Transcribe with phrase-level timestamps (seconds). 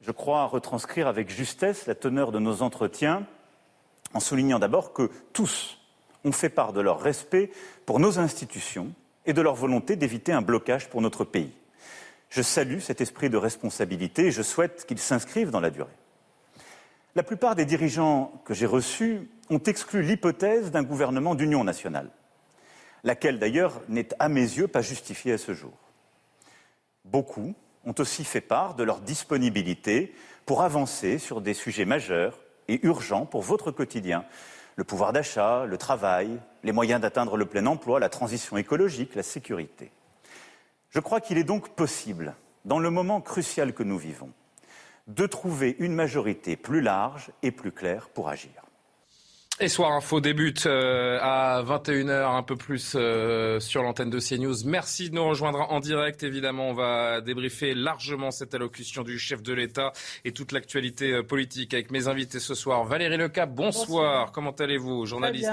[0.00, 3.26] Je crois retranscrire avec justesse la teneur de nos entretiens
[4.14, 5.78] en soulignant d'abord que tous
[6.24, 7.50] ont fait part de leur respect
[7.86, 8.92] pour nos institutions
[9.26, 11.52] et de leur volonté d'éviter un blocage pour notre pays.
[12.30, 15.90] Je salue cet esprit de responsabilité et je souhaite qu'il s'inscrive dans la durée.
[17.16, 22.08] La plupart des dirigeants que j'ai reçus ont exclu l'hypothèse d'un gouvernement d'union nationale,
[23.02, 25.72] laquelle d'ailleurs n'est à mes yeux pas justifiée à ce jour.
[27.04, 30.14] Beaucoup ont aussi fait part de leur disponibilité
[30.46, 34.24] pour avancer sur des sujets majeurs et urgents pour votre quotidien,
[34.76, 39.22] le pouvoir d'achat, le travail, les moyens d'atteindre le plein emploi, la transition écologique, la
[39.22, 39.90] sécurité.
[40.90, 44.30] Je crois qu'il est donc possible, dans le moment crucial que nous vivons,
[45.06, 48.59] de trouver une majorité plus large et plus claire pour agir.
[49.62, 54.64] Et Soir Info débute euh, à 21h, un peu plus euh, sur l'antenne de CNews.
[54.64, 56.22] Merci de nous rejoindre en direct.
[56.22, 59.92] Évidemment, on va débriefer largement cette allocution du chef de l'État
[60.24, 62.84] et toute l'actualité euh, politique avec mes invités ce soir.
[62.84, 64.32] Valérie Lecap, bonsoir.
[64.32, 65.50] Comment allez-vous Journaliste,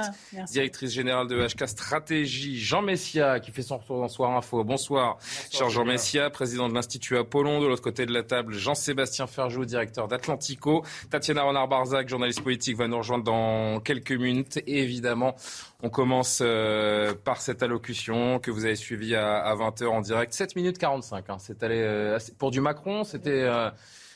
[0.53, 2.57] directrice générale de HK Stratégie.
[2.61, 4.63] Jean Messia, qui fait son retour dans Soir Info.
[4.63, 5.17] Bonsoir.
[5.51, 7.59] Cher Jean Messia, président de l'Institut Apollon.
[7.59, 10.85] De l'autre côté de la table, Jean-Sébastien Ferjou, directeur d'Atlantico.
[11.09, 14.57] Tatiana Renard-Barzac, journaliste politique, va nous rejoindre dans quelques quelques minutes.
[14.67, 15.35] Et évidemment,
[15.81, 20.33] on commence euh, par cette allocution que vous avez suivie à, 20h en direct.
[20.33, 21.29] 7 minutes 45.
[21.29, 21.37] Hein.
[21.39, 23.69] C'est allé, euh, pour du Macron, c'était euh,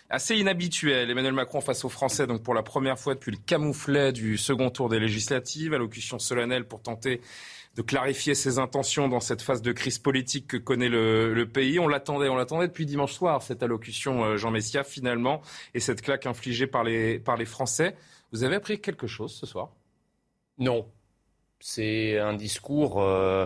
[0.09, 1.09] assez inhabituel.
[1.09, 4.69] Emmanuel Macron face aux Français, donc pour la première fois depuis le camouflet du second
[4.69, 7.21] tour des législatives, allocution solennelle pour tenter
[7.77, 11.80] de clarifier ses intentions dans cette phase de crise politique que connaît le, pays.
[11.80, 15.41] On l'attendait, on l'attendait depuis dimanche soir, cette allocution Jean Messia, finalement,
[15.73, 17.95] et cette claque infligée par les, par les Français.
[18.31, 19.71] Vous avez appris quelque chose ce soir?
[20.58, 20.86] Non.
[21.59, 23.45] C'est un discours euh,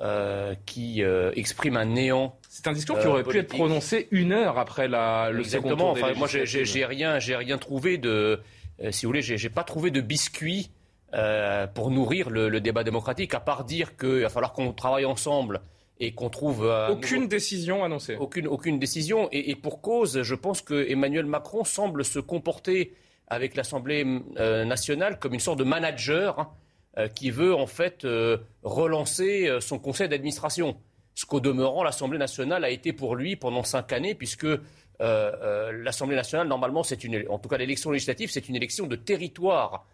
[0.00, 2.36] euh, qui euh, exprime un néant.
[2.48, 5.88] C'est un discours qui aurait pu être prononcé une heure après la, le second tour
[5.88, 8.40] enfin, Moi, j'ai rien, j'ai rien trouvé de,
[8.90, 10.70] si vous voulez, j'ai pas trouvé de biscuit
[11.74, 15.60] pour nourrir le, débat démocratique, à part dire qu'il va falloir qu'on travaille ensemble
[16.00, 18.16] et qu'on trouve aucune décision annoncée.
[18.16, 19.28] Aucune, aucune décision.
[19.32, 22.94] Et, et, pour cause, je pense que Emmanuel Macron semble se comporter
[23.28, 24.04] avec l'Assemblée
[24.38, 26.50] euh, nationale comme une sorte de manager hein,
[26.98, 30.76] euh, qui veut en fait euh, relancer son conseil d'administration.
[31.14, 34.46] Ce qu'au demeurant, l'Assemblée nationale a été pour lui pendant cinq années, puisque
[35.00, 39.86] l'Assemblée nationale, normalement, c'est une, en tout cas l'élection législative, c'est une élection de territoire.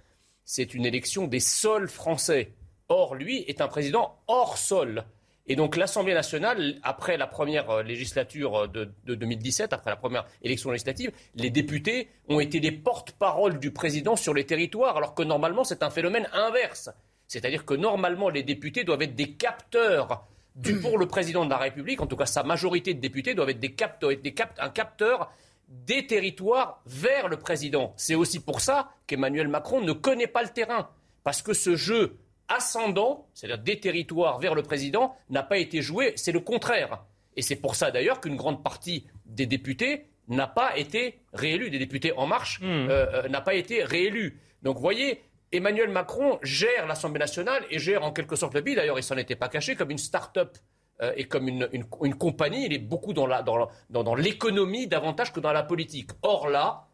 [0.45, 2.53] C'est une élection des sols français.
[2.89, 5.05] Or, lui est un président hors sol.
[5.47, 10.25] Et donc l'Assemblée nationale, après la première euh, législature euh, de, 2017, après la première
[10.43, 15.23] élection législative, les députés ont été les porte-parole du président sur les territoires, alors que
[15.23, 16.89] normalement c'est un phénomène inverse.
[17.29, 21.59] C'est-à-dire que normalement les députés doivent être des capteurs du, pour le président de la
[21.59, 25.31] République, en tout cas sa majorité de députés doivent être des capteurs, des un capteur
[25.69, 27.93] des territoires vers le président.
[27.97, 30.89] C'est aussi pour ça qu'Emmanuel Macron ne connaît pas le terrain.
[31.23, 32.19] Parce que ce jeu
[32.49, 36.13] ascendant, c'est-à-dire des territoires vers le président, n'a pas été joué.
[36.17, 37.05] C'est le contraire.
[37.37, 41.79] Et c'est pour ça d'ailleurs qu'une grande partie des députés n'a pas été réélu, des
[41.79, 44.41] députés En Marche euh, euh, n'a pas été réélu.
[44.63, 45.23] Donc vous voyez,
[45.53, 48.75] Emmanuel Macron gère l'Assemblée nationale et gère en quelque sorte le pays.
[48.75, 50.57] D'ailleurs, il s'en était pas caché comme une start-up
[51.03, 51.85] euh, et comme une,
[52.15, 52.67] compagnie.
[52.67, 56.11] Il est beaucoup dans l'économie davantage que dans la politique.
[56.23, 56.87] Or là,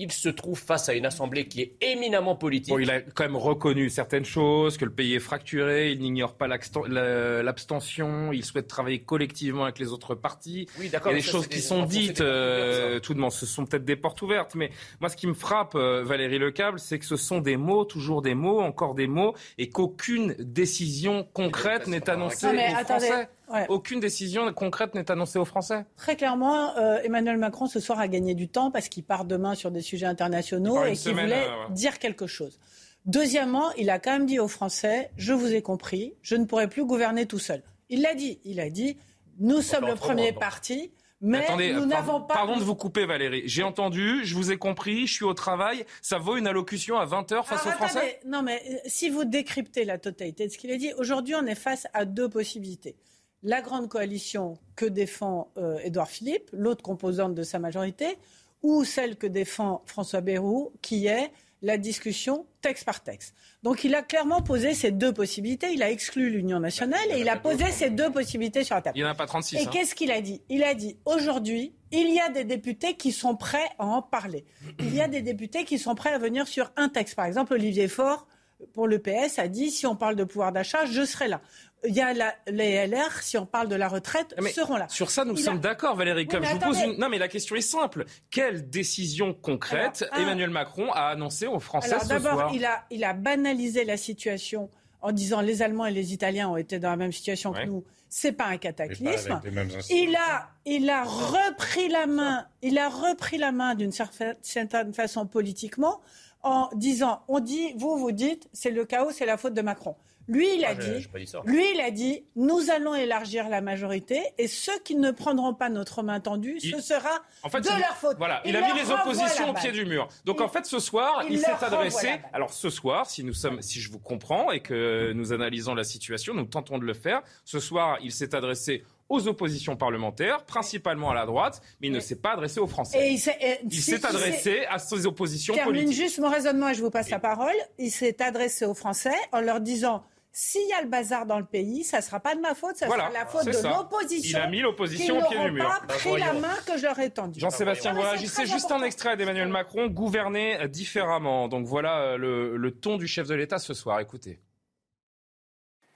[0.00, 2.74] il se trouve face à une assemblée qui est éminemment politique.
[2.80, 6.48] il a quand même reconnu certaines choses, que le pays est fracturé, il n'ignore pas
[6.48, 10.66] l'abstention, il souhaite travailler collectivement avec les autres partis.
[10.78, 13.66] Oui, il y a des choses qui sont dites, euh, tout de même, ce sont
[13.66, 14.70] peut-être des portes ouvertes, mais
[15.00, 18.22] moi ce qui me frappe, euh, Valérie Lecable, c'est que ce sont des mots, toujours
[18.22, 23.28] des mots, encore des mots, et qu'aucune décision concrète n'est annoncée aux Français.
[23.68, 25.84] Aucune décision concrète n'est annoncée aux Français.
[25.96, 29.54] Très clairement, euh, Emmanuel Macron ce soir a gagné du temps parce qu'il part demain
[29.54, 32.58] sur des sujets internationaux et qu'il voulait euh, dire quelque chose.
[33.06, 36.68] Deuxièmement, il a quand même dit aux Français Je vous ai compris, je ne pourrai
[36.68, 37.62] plus gouverner tout seul.
[37.88, 38.40] Il l'a dit.
[38.44, 38.96] Il a dit
[39.38, 40.92] Nous sommes le premier parti.
[41.22, 42.32] Mais nous n'avons pas.
[42.32, 43.42] Pardon de vous couper, Valérie.
[43.44, 45.84] J'ai entendu, je vous ai compris, je suis au travail.
[46.00, 49.84] Ça vaut une allocution à 20h face aux Français Non, mais euh, si vous décryptez
[49.84, 52.96] la totalité de ce qu'il a dit, aujourd'hui, on est face à deux possibilités
[53.42, 58.18] la grande coalition que défend euh, Édouard Philippe, l'autre composante de sa majorité,
[58.62, 61.32] ou celle que défend François Bayrou, qui est
[61.62, 63.34] la discussion texte par texte.
[63.62, 65.72] Donc il a clairement posé ces deux possibilités.
[65.72, 68.96] Il a exclu l'Union nationale et il a posé ces deux possibilités sur la table.
[68.96, 69.56] Il n'y en a pas 36.
[69.56, 69.70] Et hein.
[69.70, 70.42] qu'est-ce qu'il a dit?
[70.48, 74.46] Il a dit aujourd'hui, il y a des députés qui sont prêts à en parler.
[74.78, 77.14] Il y a des députés qui sont prêts à venir sur un texte.
[77.14, 78.26] Par exemple, Olivier Faure
[78.72, 81.40] pour le PS a dit si on parle de pouvoir d'achat, je serai là
[81.84, 82.12] il y a
[82.48, 84.88] les LR, si on parle de la retraite, seront là.
[84.88, 86.26] Sur ça, nous sommes d'accord, Valérie.
[86.26, 86.98] Comme je vous pose une...
[86.98, 88.04] Non, mais la question est simple.
[88.30, 93.04] Quelle décision concrète Emmanuel Macron a annoncé aux Français ce soir D'abord, il a, il
[93.04, 94.68] a banalisé la situation
[95.02, 97.84] en disant les Allemands et les Italiens ont été dans la même situation que nous.
[98.08, 99.40] C'est pas un cataclysme.
[99.88, 102.46] il a, il a repris la main.
[102.60, 106.00] Il a repris la main d'une certaine façon politiquement
[106.42, 109.96] en disant, on dit, vous vous dites, c'est le chaos, c'est la faute de Macron.
[110.30, 111.08] Lui, il a dit,
[111.44, 115.68] lui, il a dit, nous allons élargir la majorité et ceux qui ne prendront pas
[115.70, 118.16] notre main tendue, ce sera de leur faute.
[118.16, 120.06] Voilà, il, a mis les oppositions au pied du mur.
[120.24, 122.20] Donc en fait, ce soir, il, s'est adressé.
[122.32, 125.84] Alors ce soir, si nous sommes, si je vous comprends et que nous analysons la
[125.84, 127.22] situation, nous tentons de le faire.
[127.44, 132.00] Ce soir, il s'est adressé aux oppositions parlementaires, principalement à la droite, mais il ne
[132.00, 133.12] s'est pas adressé aux Français.
[133.12, 135.74] il s'est adressé à ses oppositions politiques.
[135.74, 137.52] Termine juste mon raisonnement et je vous passe la parole.
[137.78, 141.44] Il s'est adressé aux Français en leur disant s'il y a le bazar dans le
[141.44, 144.38] pays, ça ne sera pas de ma faute, ça sera la faute de l'opposition.
[144.38, 145.64] Il a mis l'opposition au pied du mur.
[145.64, 147.40] pas pris la main que je leur ai tendue.
[147.40, 151.48] Jean-Sébastien voilà, c'est juste un extrait d'Emmanuel Macron, gouverner différemment.
[151.48, 153.98] Donc voilà euh, le, le ton du chef de l'État ce soir.
[153.98, 154.40] Écoutez.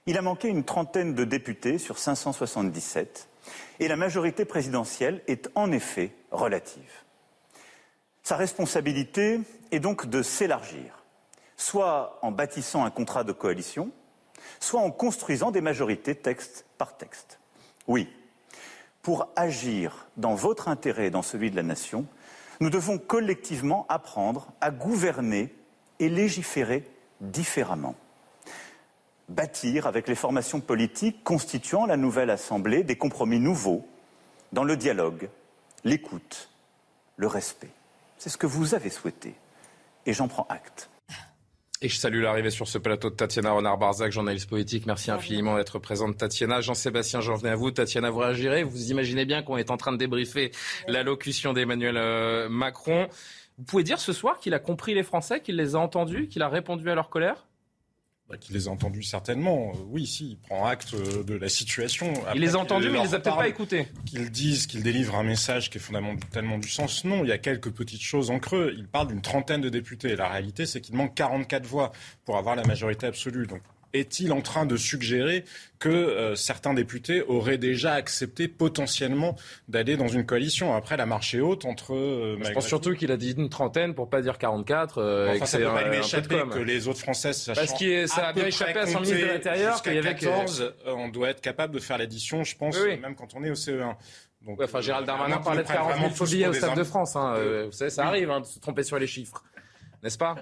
[0.07, 3.27] Il a manqué une trentaine de députés sur 577
[3.79, 7.03] et la majorité présidentielle est en effet relative.
[8.21, 9.39] Sa responsabilité
[9.71, 11.03] est donc de s'élargir,
[11.57, 13.91] soit en bâtissant un contrat de coalition,
[14.59, 17.39] soit en construisant des majorités texte par texte.
[17.87, 18.07] Oui,
[19.01, 22.05] pour agir dans votre intérêt et dans celui de la nation,
[22.59, 25.53] nous devons collectivement apprendre à gouverner
[25.99, 26.83] et légiférer
[27.21, 27.95] différemment.
[29.29, 33.87] Bâtir avec les formations politiques constituant la nouvelle Assemblée des compromis nouveaux
[34.53, 35.29] dans le dialogue,
[35.83, 36.49] l'écoute,
[37.17, 37.71] le respect.
[38.17, 39.35] C'est ce que vous avez souhaité
[40.05, 40.89] et j'en prends acte.
[41.81, 44.85] Et je salue l'arrivée sur ce plateau de Tatiana Renard-Barzac, journaliste politique.
[44.85, 46.61] Merci infiniment d'être présente, Tatiana.
[46.61, 47.69] Jean-Sébastien, j'en venais à vous.
[47.69, 48.63] Tatiana, vous réagirez.
[48.63, 50.51] Vous imaginez bien qu'on est en train de débriefer
[50.87, 53.07] l'allocution d'Emmanuel euh, Macron.
[53.57, 56.41] Vous pouvez dire ce soir qu'il a compris les Français, qu'il les a entendus, qu'il
[56.43, 57.45] a répondu à leur colère?
[58.27, 59.73] Bah, qu'il les a entendus certainement.
[59.75, 62.11] Euh, oui, si, il prend acte euh, de la situation.
[62.33, 63.87] il les a entendus, mais il les a peut-être pas écoutés.
[64.05, 67.05] Qu'ils disent, qu'ils délivrent un message qui est fondamentalement du sens.
[67.05, 68.73] Non, il y a quelques petites choses en creux.
[68.77, 70.15] Il parle d'une trentaine de députés.
[70.15, 71.91] La réalité, c'est qu'il manque 44 voix
[72.25, 73.45] pour avoir la majorité absolue.
[73.45, 73.61] Donc
[73.99, 75.43] est-il en train de suggérer
[75.79, 79.35] que euh, certains députés auraient déjà accepté potentiellement
[79.67, 81.93] d'aller dans une coalition Après, la marche est haute entre.
[81.93, 84.97] Euh, je pense surtout qu'il a dit une trentaine pour pas dire 44.
[84.97, 88.33] Euh, enfin, ça peut pas lui échapper que les autres Français Parce que ça a
[88.33, 90.73] bien échappé à son ministre de l'Intérieur qu'il y avait 14.
[90.87, 93.95] on doit être capable de faire l'addition, je pense, même quand on est au CE1.
[94.45, 97.15] Donc, enfin, Gérald Darmanin parlait de 40 000 phobies au Stade de France.
[97.15, 99.43] Hein, vous savez, ça arrive hein, de se tromper sur les chiffres,
[100.03, 100.35] n'est-ce pas?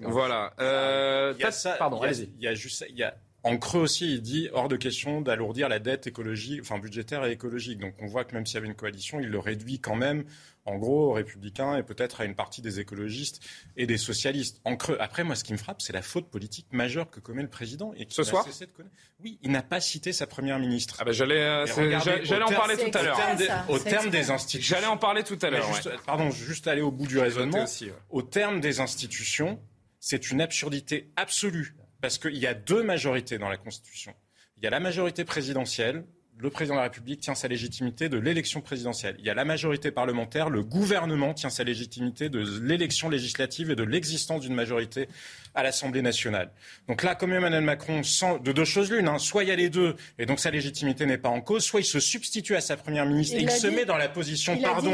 [0.00, 0.52] Voilà.
[0.60, 1.34] Euh,
[1.78, 2.30] pardon, allez-y.
[2.38, 5.20] Il y a juste, il y a en creux aussi, il dit hors de question
[5.20, 7.78] d'alourdir la dette écologique, enfin budgétaire et écologique.
[7.78, 10.24] Donc on voit que même s'il y avait une coalition, il le réduit quand même,
[10.66, 13.40] en gros, aux républicains et peut-être à une partie des écologistes
[13.76, 14.60] et des socialistes.
[14.64, 14.96] En creux.
[15.00, 17.92] Après, moi, ce qui me frappe, c'est la faute politique majeure que commet le président
[17.96, 18.46] et ce soir.
[19.20, 20.96] Oui, il n'a pas cité sa première ministre.
[21.00, 21.66] Ah ben j'allais, euh,
[22.22, 23.18] j'allais en parler tout à l'heure.
[23.68, 24.76] Au terme des institutions.
[24.76, 25.68] J'allais en parler tout à l'heure.
[26.06, 27.64] Pardon, juste aller au bout du raisonnement.
[28.10, 29.60] Au terme des institutions,
[30.00, 34.14] c'est une absurdité absolue parce qu'il y a deux majorités dans la Constitution.
[34.58, 36.04] Il y a la majorité présidentielle,
[36.36, 39.16] le président de la République tient sa légitimité de l'élection présidentielle.
[39.18, 43.76] Il y a la majorité parlementaire, le gouvernement tient sa légitimité de l'élection législative et
[43.76, 45.08] de l'existence d'une majorité
[45.54, 46.50] à l'Assemblée nationale.
[46.88, 49.70] Donc là, comme Emmanuel Macron, de deux choses l'une, hein, soit il y a les
[49.70, 52.76] deux, et donc sa légitimité n'est pas en cause, soit il se substitue à sa
[52.76, 54.92] première ministre et il se met dans la position, pardon,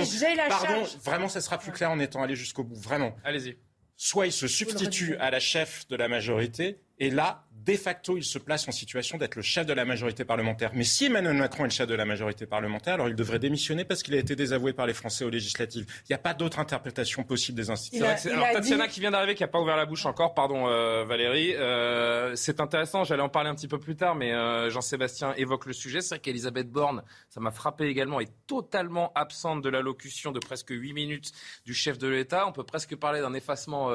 [0.48, 3.16] pardon, vraiment, ça sera plus clair en étant allé jusqu'au bout, vraiment.
[3.24, 3.56] Allez-y
[4.02, 7.44] soit il se substitue à la chef de la majorité, et là,
[7.76, 10.70] de facto, il se place en situation d'être le chef de la majorité parlementaire.
[10.74, 13.84] Mais si Emmanuel Macron est le chef de la majorité parlementaire, alors il devrait démissionner
[13.84, 15.86] parce qu'il a été désavoué par les Français aux législatives.
[16.02, 18.06] Il n'y a pas d'autre interprétation possible des institutions.
[18.06, 21.54] alors, Tatiana qui vient d'arriver, qui n'a pas ouvert la bouche encore, pardon euh, Valérie,
[21.54, 25.66] euh, c'est intéressant, j'allais en parler un petit peu plus tard, mais euh, Jean-Sébastien évoque
[25.66, 26.00] le sujet.
[26.00, 30.70] C'est vrai qu'Elisabeth Borne, ça m'a frappé également, est totalement absente de l'allocution de presque
[30.70, 31.32] 8 minutes
[31.66, 32.46] du chef de l'État.
[32.46, 33.90] On peut presque parler d'un effacement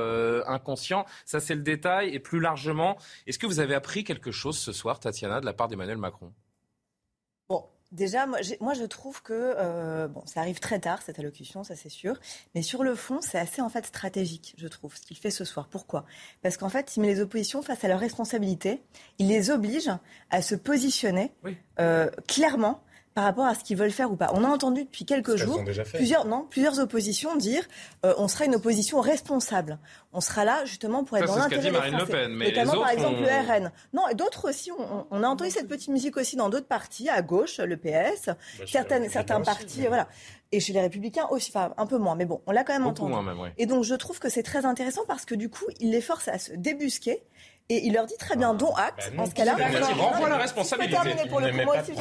[0.47, 1.05] inconscient.
[1.25, 2.13] Ça, c'est le détail.
[2.13, 5.53] Et plus largement, est-ce que vous avez appris quelque chose ce soir, Tatiana, de la
[5.53, 6.31] part d'Emmanuel Macron?
[7.95, 11.75] Déjà, moi, moi, je trouve que euh, bon, ça arrive très tard cette allocution, ça
[11.75, 12.19] c'est sûr.
[12.53, 15.45] Mais sur le fond, c'est assez en fait stratégique, je trouve, ce qu'il fait ce
[15.45, 15.69] soir.
[15.69, 16.05] Pourquoi?
[16.41, 18.81] Parce qu'en fait, il met les oppositions face à leurs responsabilités.
[19.17, 19.89] Il les oblige
[20.29, 21.31] à se positionner
[21.79, 22.83] euh, clairement
[23.15, 24.29] par rapport à ce qu'ils veulent faire ou pas.
[24.33, 27.63] On a entendu depuis quelques jours plusieurs, non, plusieurs oppositions dire
[28.05, 29.79] euh, on sera une opposition responsable.
[30.11, 32.89] On sera là justement pour être dans l'intérêt des Marine Le Pen, mais notamment par
[32.89, 33.71] exemple le RN.
[33.93, 34.69] Non, et d'autres aussi.
[35.11, 38.35] On, a entendu cette petite musique aussi dans d'autres partis à gauche, le PS, bah,
[38.67, 40.09] certaines, certains partis, voilà.
[40.51, 42.85] Et chez les Républicains aussi, enfin un peu moins, mais bon, on l'a quand même
[42.85, 43.15] entendu.
[43.57, 46.27] Et donc je trouve que c'est très intéressant parce que du coup, il les force
[46.27, 47.23] à se débusquer
[47.69, 49.55] et il leur dit très bien, ah, dont acte, bah en ce cas-là.
[49.59, 50.97] Il renvoie la responsabilité.
[51.29, 51.93] pour le moi aussi,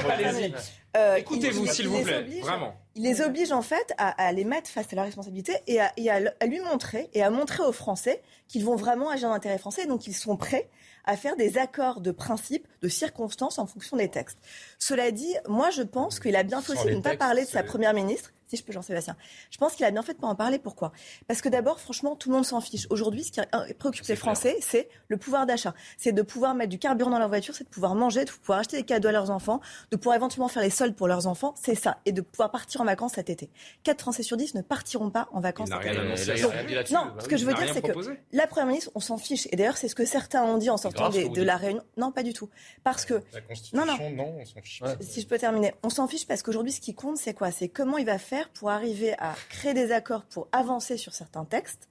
[0.96, 2.74] euh, Écoutez-vous, s'il vous plaît, vraiment.
[2.94, 6.10] Il les oblige en fait à, les mettre face à la responsabilité et, à, et
[6.10, 9.86] à, lui montrer et à montrer aux Français qu'ils vont vraiment agir dans l'intérêt français,
[9.86, 10.68] donc ils sont prêts
[11.06, 14.38] à faire des accords de principe, de circonstances en fonction des textes.
[14.78, 17.48] Cela dit, moi je pense qu'il a bien fait aussi de ne pas parler de
[17.48, 19.16] sa première ministre si je peux, Jean-Sébastien.
[19.50, 20.58] Je pense qu'il a bien fait de pas en parler.
[20.58, 20.92] Pourquoi?
[21.26, 22.86] Parce que d'abord, franchement, tout le monde s'en fiche.
[22.90, 23.40] Aujourd'hui, ce qui
[23.78, 25.74] préoccupe les Français, c'est le pouvoir d'achat.
[25.96, 28.60] C'est de pouvoir mettre du carburant dans leur voiture, c'est de pouvoir manger, de pouvoir
[28.60, 29.60] acheter des cadeaux à leurs enfants,
[29.90, 31.54] de pouvoir éventuellement faire les soldes pour leurs enfants.
[31.60, 31.98] C'est ça.
[32.06, 33.50] Et de pouvoir partir en vacances cet été.
[33.84, 36.92] 4 Français sur 10 ne partiront pas en vacances cet été.
[36.92, 37.92] non, ce que je veux dire, c'est que
[38.32, 39.48] la Première ministre, on s'en fiche.
[39.50, 41.82] Et d'ailleurs, c'est ce que certains ont dit en sortant de la réunion.
[41.96, 42.48] Non, pas du tout.
[42.82, 43.14] Parce que.
[43.32, 44.36] La Constitution, non, non.
[44.40, 44.82] on s'en fiche.
[45.00, 45.74] Si je peux terminer.
[45.82, 47.50] On s'en fiche parce qu'aujourd'hui, ce qui compte, c'est quoi?
[47.50, 51.44] C'est comment il va faire pour arriver à créer des accords pour avancer sur certains
[51.44, 51.88] textes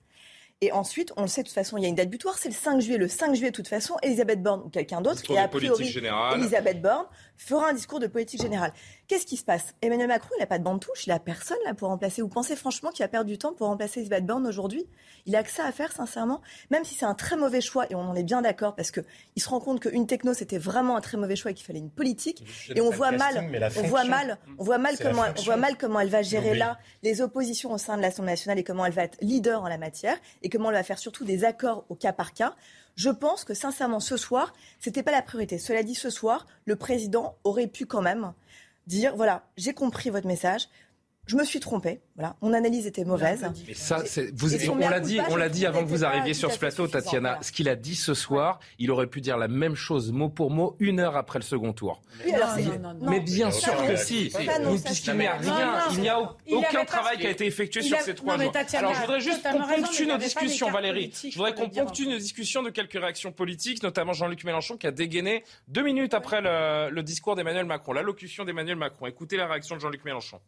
[0.64, 2.48] et ensuite, on le sait, de toute façon, il y a une date butoir, c'est
[2.48, 2.98] le 5 juillet.
[2.98, 5.94] Le 5 juillet, de toute façon, Elisabeth Borne ou quelqu'un d'autre, et a priori,
[6.36, 7.06] Elisabeth Borne
[7.38, 8.74] fera un discours de politique générale.
[9.08, 9.74] Qu'est-ce qui se passe?
[9.82, 12.22] Emmanuel Macron, il n'a pas de bande touche, il n'a personne là pour remplacer.
[12.22, 14.88] Vous pensez franchement qu'il va perdre du temps pour remplacer Elisabeth Borne aujourd'hui?
[15.26, 17.96] Il a que ça à faire, sincèrement, même si c'est un très mauvais choix, et
[17.96, 19.04] on en est bien d'accord, parce qu'il
[19.38, 21.92] se rend compte qu'une techno, c'était vraiment un très mauvais choix et qu'il fallait une
[21.92, 22.46] politique.
[22.76, 26.00] Et on voit, mal, on voit mal, on voit mal, comment, on voit mal comment
[26.00, 29.04] elle va gérer là les oppositions au sein de l'Assemblée nationale et comment elle va
[29.04, 32.14] être leader en la matière et comment elle va faire surtout des accords au cas
[32.14, 32.56] par cas.
[32.96, 35.58] Je pense que sincèrement, ce soir, ce n'était pas la priorité.
[35.58, 38.34] Cela dit, ce soir, le président aurait pu quand même
[38.88, 40.68] dire, voilà, j'ai compris votre message,
[41.26, 42.02] je me suis trompé.
[42.16, 43.46] Voilà, mon analyse était mauvaise.
[43.74, 44.04] ça,
[44.34, 47.40] vous, on l'a dit, on l'a dit avant que vous arriviez sur ce plateau, Tatiana.
[47.42, 50.52] Ce qu'il a dit ce soir, il aurait pu dire la même chose mot pour
[50.52, 52.02] mot une heure après le second tour.
[53.02, 54.32] mais bien sûr que si,
[54.86, 56.20] puisqu'il n'y a rien, il n'y a
[56.52, 58.52] aucun travail qui a été effectué sur ces trois jours.
[58.74, 61.12] Alors je voudrais juste qu'on ponctue nos discussions, Valérie.
[61.14, 64.92] Je voudrais qu'on ponctue nos discussions de quelques réactions politiques, notamment Jean-Luc Mélenchon qui a
[64.92, 69.08] dégainé deux minutes après le discours d'Emmanuel Macron, l'allocution d'Emmanuel Macron.
[69.08, 70.40] Écoutez la réaction de Jean-Luc Mélenchon.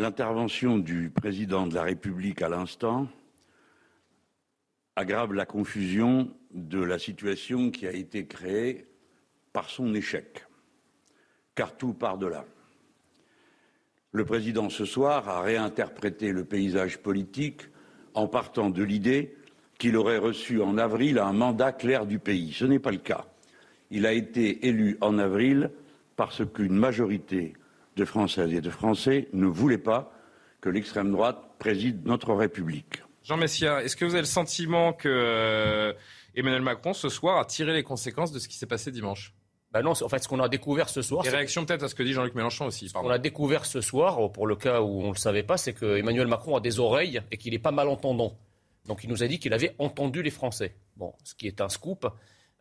[0.00, 3.06] L'intervention du président de la République à l'instant
[4.96, 8.86] aggrave la confusion de la situation qui a été créée
[9.52, 10.46] par son échec.
[11.54, 12.46] Car tout part de là.
[14.12, 17.68] Le président ce soir a réinterprété le paysage politique
[18.14, 19.36] en partant de l'idée
[19.78, 22.54] qu'il aurait reçu en avril un mandat clair du pays.
[22.54, 23.26] Ce n'est pas le cas.
[23.90, 25.70] Il a été élu en avril
[26.16, 27.52] parce qu'une majorité
[28.00, 30.12] de Françaises et de Français ne voulaient pas
[30.60, 33.02] que l'extrême droite préside notre République.
[33.22, 35.92] Jean Messia, est-ce que vous avez le sentiment que euh,
[36.34, 39.34] Emmanuel Macron, ce soir, a tiré les conséquences de ce qui s'est passé dimanche?
[39.72, 41.24] Bah non, en fait, ce qu'on a découvert ce soir.
[41.24, 42.88] Et réaction peut-être à ce que dit Jean-Luc Mélenchon aussi.
[42.88, 45.58] Ce qu'on a découvert ce soir, pour le cas où on ne le savait pas,
[45.58, 48.36] c'est que Emmanuel Macron a des oreilles et qu'il n'est pas malentendant.
[48.86, 50.74] Donc il nous a dit qu'il avait entendu les Français.
[50.96, 52.06] Bon, ce qui est un scoop.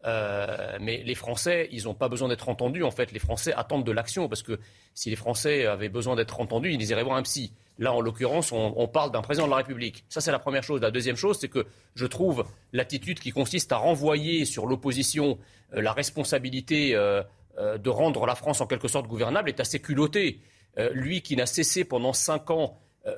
[0.05, 2.83] Euh, mais les Français, ils n'ont pas besoin d'être entendus.
[2.83, 4.59] En fait, les Français attendent de l'action parce que
[4.93, 7.53] si les Français avaient besoin d'être entendus, ils iraient voir un psy.
[7.77, 10.03] Là, en l'occurrence, on, parle d'un président de la République.
[10.09, 10.81] Ça, c'est la première chose.
[10.81, 11.65] La deuxième chose, c'est que
[11.95, 15.37] je trouve l'attitude qui consiste à renvoyer sur l'opposition
[15.73, 17.23] euh, la responsabilité euh,
[17.57, 20.39] de rendre la France en quelque sorte gouvernable est assez culottée.
[20.93, 22.77] lui qui n'a cessé pendant cinq ans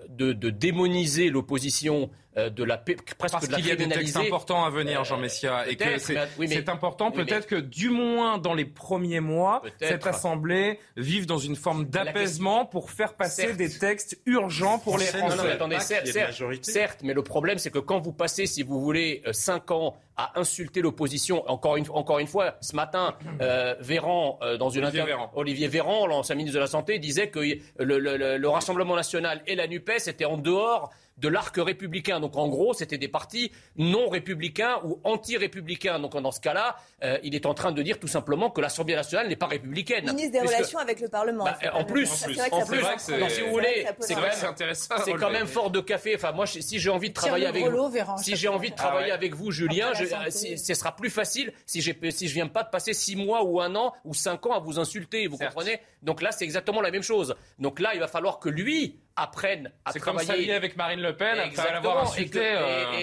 [0.10, 5.04] de, démoniser l'opposition de la presque Parce qu'il y a des textes importants à venir,
[5.04, 7.12] Jean Messia, et que c'est important.
[7.12, 12.66] peut-être que du moins dans les premiers mois, cette Assemblée vive dans une forme d'apaisement
[12.66, 15.38] pour faire passer des textes urgents pour les Français.
[15.38, 19.34] Non, attendez, certes, mais le problème c'est que quand vous passez, si vous voulez, euh,
[19.34, 24.70] cinq ans à insulter l'opposition, encore une, encore une fois, ce matin, euh, Véran, dans
[24.70, 27.40] une Olivier Véran, Olivier Véran l'ancien ministre de la Santé, disait que
[27.80, 32.20] le, le Rassemblement national et la NUPES étaient en dehors de l'arc républicain.
[32.20, 36.00] Donc en gros, c'était des partis non républicains ou anti-républicains.
[36.00, 38.96] Donc dans ce cas-là, euh, il est en train de dire tout simplement que l'Assemblée
[38.96, 40.06] nationale n'est pas républicaine.
[40.06, 41.46] Ministre des Relations avec le Parlement.
[41.46, 42.10] Bah, en, plus,
[42.52, 42.82] en plus,
[43.30, 46.16] si vous voulez, c'est quand, même, quand même fort de café.
[46.16, 49.36] Enfin, moi, si j'ai envie de travailler avec vous, si j'ai envie de travailler avec
[49.36, 53.44] vous, Julien, ce sera plus facile si, si je viens pas de passer six mois
[53.44, 55.28] ou un an ou cinq ans à vous insulter.
[55.28, 55.80] Vous comprenez?
[56.02, 57.36] Donc là, c'est exactement la même chose.
[57.60, 60.28] Donc là, il va falloir que lui apprennent à travailler.
[60.28, 62.56] C'est comme avec Marine Le Pen après l'avoir insulté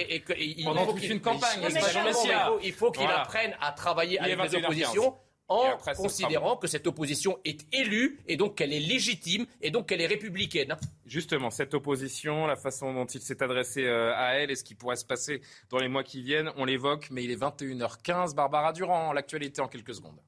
[0.09, 1.59] et, pendant toute une campagne.
[2.63, 5.15] Il faut, qu'il apprenne à travailler avec les oppositions
[5.49, 10.01] en considérant que cette opposition est élue et donc qu'elle est légitime et donc qu'elle
[10.01, 10.75] est républicaine.
[11.05, 14.75] Justement, cette opposition, la façon dont il s'est adressé euh, à elle et ce qui
[14.75, 18.35] pourrait se passer dans les mois qui viennent, on l'évoque, mais il est 21h15.
[18.35, 20.21] Barbara Durand, l'actualité en quelques secondes.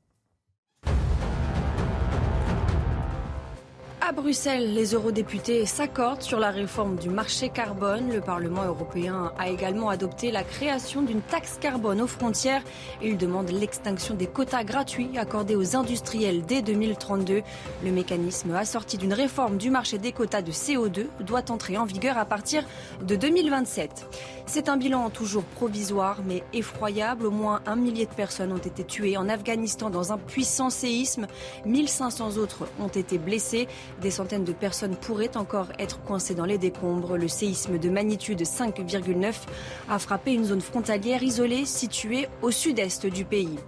[4.11, 8.11] À Bruxelles, les eurodéputés s'accordent sur la réforme du marché carbone.
[8.11, 12.61] Le Parlement européen a également adopté la création d'une taxe carbone aux frontières.
[13.01, 17.41] Il demande l'extinction des quotas gratuits accordés aux industriels dès 2032.
[17.85, 22.17] Le mécanisme assorti d'une réforme du marché des quotas de CO2 doit entrer en vigueur
[22.17, 22.65] à partir
[23.01, 24.07] de 2027.
[24.45, 27.27] C'est un bilan toujours provisoire mais effroyable.
[27.27, 31.27] Au moins un millier de personnes ont été tuées en Afghanistan dans un puissant séisme.
[31.65, 33.69] 1500 autres ont été blessées.
[34.01, 37.17] Des centaines de personnes pourraient encore être coincées dans les décombres.
[37.17, 39.33] Le séisme de magnitude 5,9
[39.89, 43.59] a frappé une zone frontalière isolée située au sud-est du pays.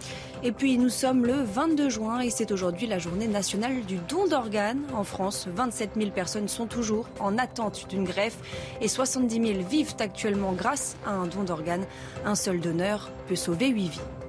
[0.42, 4.28] Et puis nous sommes le 22 juin et c'est aujourd'hui la journée nationale du don
[4.28, 4.82] d'organes.
[4.96, 8.38] En France, 27 000 personnes sont toujours en attente d'une greffe
[8.82, 11.86] et 70 000 vivent actuellement grâce à un don d'organes.
[12.26, 14.23] Un seul donneur peut sauver 8 vies.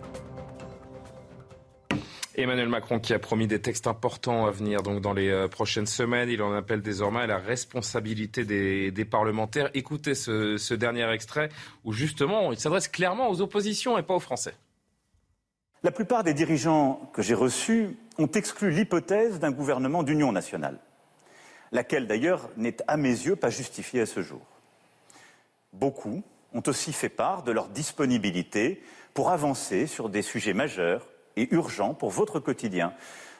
[2.37, 5.87] Emmanuel Macron qui a promis des textes importants à venir donc dans les euh, prochaines
[5.87, 6.29] semaines.
[6.29, 9.71] Il en appelle désormais à la responsabilité des, parlementaires.
[9.75, 11.49] Écoutez ce, ce dernier extrait
[11.85, 14.55] où justement il s'adresse clairement aux oppositions et pas aux Français.
[15.85, 20.79] La plupart des dirigeants que j'ai reçus ont exclu l'hypothèse d'un gouvernement d'union nationale,
[21.73, 24.41] laquelle d'ailleurs n'est à mes yeux pas justifiée à ce jour.
[25.73, 26.23] Beaucoup
[26.53, 31.95] ont aussi fait part de leur disponibilité pour avancer sur des sujets majeurs et urgents
[31.95, 32.93] pour votre quotidien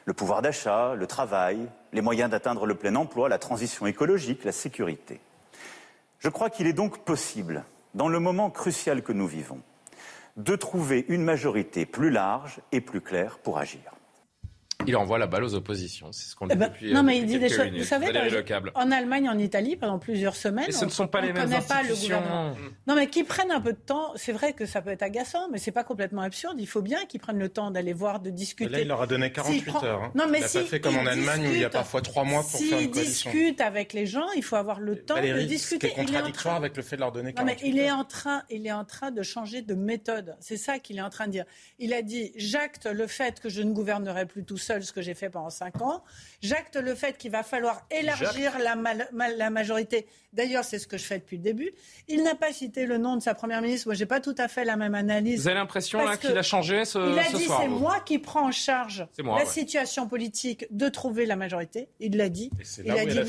[0.05, 4.51] le pouvoir d'achat, le travail, les moyens d'atteindre le plein emploi, la transition écologique, la
[4.51, 5.19] sécurité.
[6.19, 7.65] Je crois qu'il est donc possible,
[7.95, 9.61] dans le moment crucial que nous vivons,
[10.37, 13.94] de trouver une majorité plus large et plus claire pour agir.
[14.87, 16.11] Il envoie la balle aux oppositions.
[16.11, 16.93] C'est ce qu'on dit eh ben, depuis.
[16.93, 17.67] Non, euh, mais il dit des choses.
[17.75, 18.07] Vous savez,
[18.75, 22.21] en Allemagne, en Italie, pendant plusieurs semaines, mais ce ne sont pas les mêmes institutions.
[22.87, 24.11] non, mais qui prennent un peu de temps.
[24.15, 26.57] C'est vrai que ça peut être agaçant, mais c'est pas complètement absurde.
[26.59, 28.69] Il faut bien qu'ils prennent le temps d'aller voir, de discuter.
[28.69, 30.03] là, il leur a donné 48 heures.
[30.03, 30.11] Hein.
[30.15, 32.23] Non, mais il n'a pas fait comme en Allemagne où il y a parfois trois
[32.23, 33.31] mois pour faire une coalition.
[33.31, 35.89] S'ils discutent avec les gens, il faut avoir le temps de discuter.
[35.89, 38.43] C'est contradictoire avec le fait de leur donner 48 non, mais il est en train,
[38.49, 40.35] il est en train de changer de méthode.
[40.39, 41.45] C'est ça qu'il est en train de dire.
[41.79, 45.01] Il a dit j'acte le fait que je ne gouvernerai plus tout seul, ce que
[45.01, 46.03] j'ai fait pendant cinq ans.
[46.41, 48.75] J'acte le fait qu'il va falloir élargir la,
[49.29, 50.07] la, majorité.
[50.33, 51.71] D'ailleurs, c'est ce que je fais depuis le début.
[52.07, 53.87] Il n'a pas cité le nom de sa première ministre.
[53.87, 55.41] Moi, j'ai pas tout à fait la même analyse.
[55.41, 58.51] Vous avez l'impression qu'il a changé ce, il a dit, C'est moi qui prends en
[58.51, 61.87] charge la situation politique de trouver la majorité.
[61.99, 62.51] Il l'a dit.
[62.83, 63.19] Il a dit.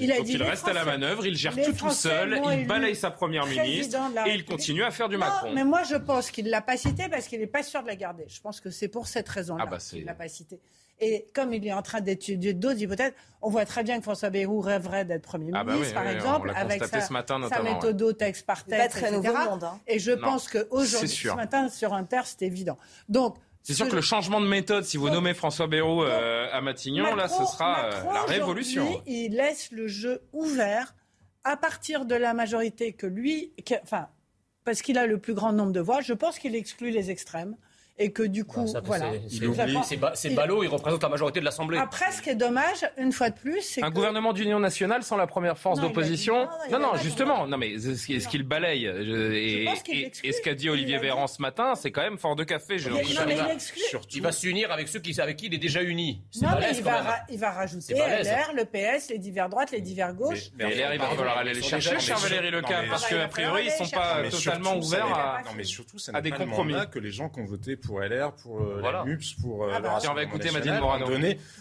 [0.00, 0.32] il a dit.
[0.32, 1.26] il reste à la manœuvre.
[1.26, 2.40] Il gère tout tout seul.
[2.52, 5.52] Il balaye sa première ministre et il continue à faire du Macron.
[5.54, 7.96] Mais moi, je pense qu'il l'a pas cité parce qu'il n'est pas sûr de la
[7.96, 8.24] garder.
[8.28, 10.60] Je pense que c'est pour cette raison-là ah bah qu'il l'a pas cité.
[11.00, 14.28] Et comme il est en train d'étudier d'autres hypothèses, on voit très bien que François
[14.28, 18.00] Bayrou rêverait d'être Premier ah bah ministre, par exemple, avec sa, ce matin, sa méthode
[18.02, 18.14] ouais.
[18.14, 19.34] texte par texte, très etc.
[19.48, 19.80] Monde, hein.
[19.86, 22.76] Et je pense qu'aujourd'hui, ce matin, sur Inter, c'est évident.
[23.08, 26.60] Donc, c'est sûr que le changement de méthode, si vous nommez François Bayrou euh, à
[26.60, 29.02] Matignon, là, ce sera euh, la révolution.
[29.06, 30.94] Il laisse le jeu ouvert
[31.44, 34.08] à partir de la majorité que lui, enfin,
[34.64, 37.56] parce qu'il a le plus grand nombre de voix, je pense qu'il exclut les extrêmes
[38.00, 39.12] et que du coup, bah, voilà.
[40.14, 41.78] C'est ballot, il représente la majorité de l'Assemblée.
[41.78, 45.16] Après, ce qui est dommage, une fois de plus, c'est un gouvernement d'union nationale sans
[45.16, 46.48] la première force d'opposition.
[46.72, 51.42] Non, non, justement, non, mais ce qu'il balaye et, ce qu'a dit Olivier Véran ce
[51.42, 52.78] matin, c'est quand même fort de café.
[52.78, 52.90] Je
[54.12, 56.22] il va s'unir avec ceux qui, avec qui il est déjà uni.
[56.40, 60.14] Non, mais il va, il va rajouter LR, le PS, les divers droites, les divers
[60.14, 60.50] gauches.
[60.56, 63.80] Mais, LR, il va falloir aller les chercher, cher Valérie Lecam, parce qu'a priori, ils
[63.80, 65.42] ne sont pas totalement ouverts
[66.14, 66.74] à des compromis.
[66.90, 69.72] que les gens qui ont voté pour pour LR, pour euh, la MUPS, pour euh,
[69.74, 71.06] ah bah, on va écouter Madine Morano.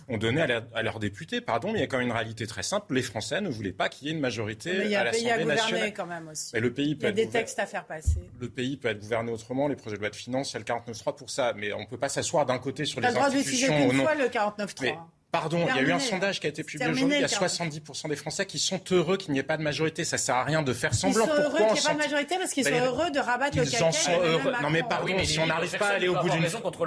[0.08, 2.62] On donnait, à, leurs députés, pardon, mais il y a quand même une réalité très
[2.62, 2.94] simple.
[2.94, 5.94] Les Français ne voulaient pas qu'il y ait une majorité à l'Assemblée nationale.
[5.94, 6.52] quand même aussi.
[6.54, 8.22] Mais le pays peut il y a des textes à faire passer.
[8.40, 9.68] Le pays peut être gouverné autrement.
[9.68, 11.54] Les projets de loi de finances, il y a le 49.3 pour ça.
[11.56, 13.26] Mais on ne peut pas s'asseoir d'un côté sur les institutions.
[13.26, 14.98] Le droit d'utiliser qu'une fois le 49.3.
[15.32, 17.18] Pardon, il y a eu un sondage qui a été publié aujourd'hui.
[17.18, 20.04] Il y a 70% des Français qui sont heureux qu'il n'y ait pas de majorité.
[20.04, 21.26] Ça sert à rien de faire semblant.
[21.26, 23.58] Ils sont heureux qu'il n'y ait pas de majorité parce qu'ils sont heureux de rabattre
[23.58, 24.54] le Ils en sont heureux.
[24.64, 26.40] Non mais pardon, si on n'arrive pas à aller au bout d'une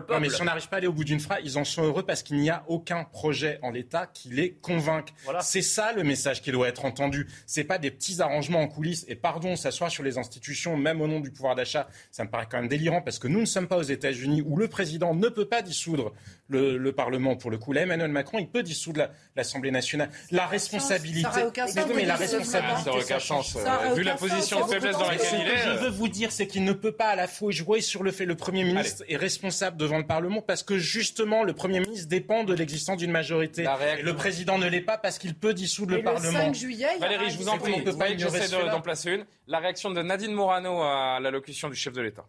[0.09, 1.83] non mais si on n'arrive pas à aller au bout d'une phrase, ils en sont
[1.83, 5.11] heureux parce qu'il n'y a aucun projet en l'État qui les convainque.
[5.41, 7.29] C'est ça le message qui doit être entendu.
[7.47, 9.05] C'est pas des petits arrangements en coulisses.
[9.09, 12.47] Et pardon, s'asseoir sur les institutions, même au nom du pouvoir d'achat, ça me paraît
[12.51, 15.29] quand même délirant parce que nous ne sommes pas aux États-Unis où le président ne
[15.29, 16.13] peut pas dissoudre
[16.53, 17.73] le, Parlement pour le coup.
[17.73, 20.11] Là, Emmanuel Macron, il peut dissoudre l'Assemblée nationale.
[20.31, 21.29] La responsabilité.
[21.33, 21.87] Ça aucun sens.
[21.95, 22.83] Mais, la responsabilité.
[22.85, 23.57] Ça aucun sens.
[23.95, 25.59] Vu la position de faiblesse dans laquelle il est.
[25.59, 27.81] Ce que je veux vous dire, c'est qu'il ne peut pas à la fois jouer
[27.81, 31.53] sur le fait le Premier ministre est responsable devant le Parlement parce que justement le
[31.55, 33.65] Premier ministre dépend de l'existence d'une majorité.
[33.99, 36.33] Et le président ne l'est pas parce qu'il peut dissoudre le, Parlement.
[36.33, 37.83] 5 juillet, Valérie, je vous en prie,
[38.19, 39.25] j'essaie d'en placer une.
[39.47, 42.27] La réaction de Nadine Morano à l'allocution du chef de l'État.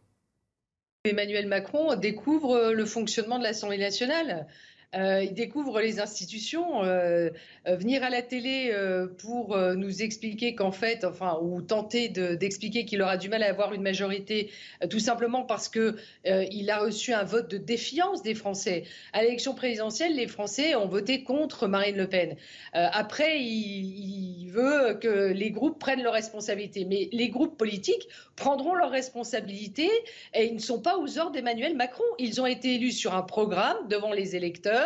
[1.05, 4.47] Emmanuel Macron découvre le fonctionnement de l'Assemblée nationale.
[4.95, 6.83] Euh, il découvre les institutions.
[6.83, 7.29] Euh,
[7.67, 8.73] euh, venir à la télé
[9.19, 13.73] pour nous expliquer qu'en fait, enfin, ou tenter d'expliquer qu'il aura du mal à avoir
[13.73, 14.51] une majorité,
[14.89, 18.83] tout simplement parce que il a reçu un vote de défiance des Français.
[19.13, 22.35] À l'élection présidentielle, les Français ont voté contre Marine Le Pen.
[22.73, 28.75] après, il, il, veut que les groupes prennent leurs responsabilités, mais les groupes politiques prendront
[28.75, 29.91] leurs responsabilités
[30.33, 32.03] et ils ne sont pas aux ordres d'Emmanuel Macron.
[32.19, 34.82] Ils ont été élus sur un programme devant les électeurs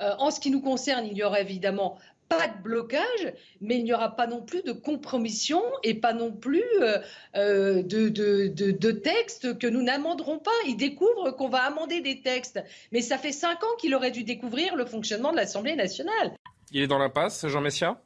[0.00, 3.84] euh, en ce qui nous concerne, il n'y aura évidemment pas de blocage, mais il
[3.84, 6.98] n'y aura pas non plus de compromission et pas non plus euh,
[7.36, 10.50] euh, de, de, textes que nous n'amenderons pas.
[10.66, 14.24] Il découvre qu'on va amender des textes, mais ça fait cinq ans qu'il aurait dû
[14.24, 16.32] découvrir le fonctionnement de l'Assemblée nationale.
[16.72, 18.00] Il est dans l'impasse, Jean Messia,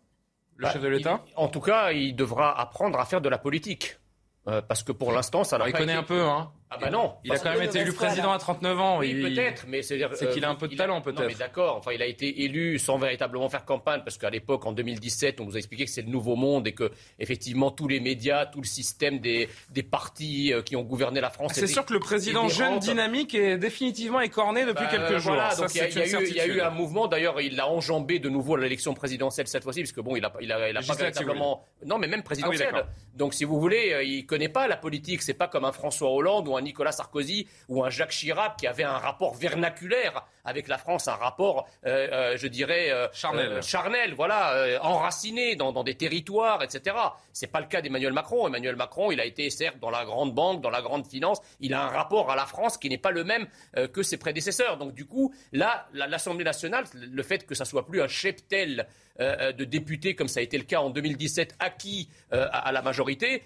[0.57, 3.39] le bah, chef de l'État En tout cas, il devra apprendre à faire de la
[3.39, 3.97] politique.
[4.45, 7.15] parce que pour l'instant, ça n'a pas Il connaît un peu, hein ah bah non.
[7.25, 8.99] Il a quand même été élu président à 39 ans.
[8.99, 9.99] Oui, peut-être, mais c'est
[10.33, 11.21] qu'il a un peu de talent peut-être.
[11.21, 11.77] Non, mais d'accord.
[11.77, 15.47] Enfin, il a été élu sans véritablement faire campagne parce qu'à l'époque, en 2017, on
[15.47, 18.61] nous a expliqué que c'est le nouveau monde et que effectivement tous les médias, tout
[18.61, 21.53] le système des, des partis euh, qui ont gouverné la France.
[21.55, 25.35] C'est sûr que le président jeune dynamique est définitivement écorné depuis bah, quelques jours.
[25.35, 27.09] Voilà, donc il y, a eu un mouvement.
[27.09, 30.25] D'ailleurs, il l'a enjambé de nouveau à l'élection présidentielle cette fois-ci parce que bon, il
[30.25, 31.65] a, il a, il a pas véritablement.
[31.85, 32.71] Non, mais même présidentielle.
[32.73, 35.23] Ah donc, si vous voulez, euh, il connaît pas la politique.
[35.23, 38.67] C'est pas comme un François Hollande ou un Nicolas Sarkozy ou un Jacques Chirac qui
[38.67, 43.63] avait un rapport vernaculaire avec la France, un rapport, euh, euh, je dirais, charnel.
[43.63, 46.97] charnel, voilà, enraciné dans, des territoires, etc.
[47.33, 48.47] C'est pas le cas d'Emmanuel Macron.
[48.47, 51.75] Emmanuel Macron, il a été certes dans la grande banque, dans la grande finance, il
[51.75, 53.47] a un rapport à la France qui n'est pas le même
[53.93, 54.77] que ses prédécesseurs.
[54.77, 58.87] Donc du coup, là, l'Assemblée nationale, le fait que ça soit plus un cheptel
[59.21, 62.73] euh, euh, de députés, comme ça a été le cas en 2017, acquis euh, à,
[62.73, 63.43] la majorité,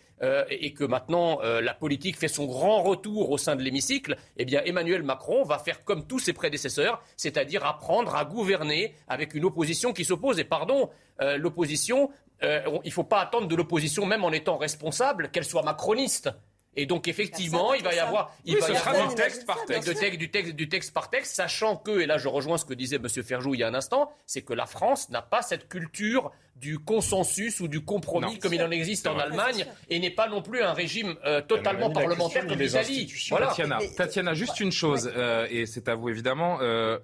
[0.49, 4.63] et que maintenant la politique fait son grand retour au sein de l'hémicycle, eh bien
[4.65, 6.84] Emmanuel Macron va faire comme tous ses prédécesseurs,
[7.17, 10.39] c'est-à-dire apprendre à gouverner avec une opposition qui s'oppose.
[10.39, 12.11] Et pardon, l'opposition,
[12.43, 16.31] il ne faut pas attendre de l'opposition, même en étant responsable, qu'elle soit macroniste.
[16.77, 19.89] Et donc effectivement, il va y avoir, il va y avoir du texte par texte.
[20.19, 22.97] du texte, du texte par texte, sachant que, et là je rejoins ce que disait
[22.97, 23.09] M.
[23.09, 26.79] Ferjou il y a un instant, c'est que la France n'a pas cette culture du
[26.79, 30.63] consensus ou du compromis comme il en existe en Allemagne et n'est pas non plus
[30.63, 33.13] un régime euh, totalement parlementaire comme l'Italie.
[33.31, 33.49] Voilà.
[33.49, 36.59] Tatiana, Tatiana, juste une chose, euh, et c'est à vous évidemment.
[36.61, 36.99] Euh,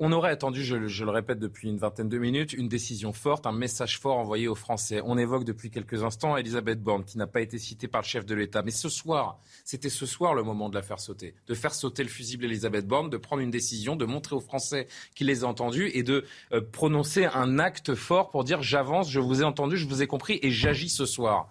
[0.00, 3.52] on aurait attendu, je, le répète depuis une vingtaine de minutes, une décision forte, un
[3.52, 5.00] message fort envoyé aux Français.
[5.04, 8.24] On évoque depuis quelques instants Elisabeth Borne, qui n'a pas été citée par le chef
[8.24, 8.62] de l'État.
[8.62, 11.34] Mais ce soir, c'était ce soir le moment de la faire sauter.
[11.48, 14.86] De faire sauter le fusible Elisabeth Borne, de prendre une décision, de montrer aux Français
[15.16, 19.18] qu'il les a entendus et de euh, prononcer un acte fort pour dire j'avance, je
[19.18, 21.48] vous ai entendu, je vous ai compris et j'agis ce soir.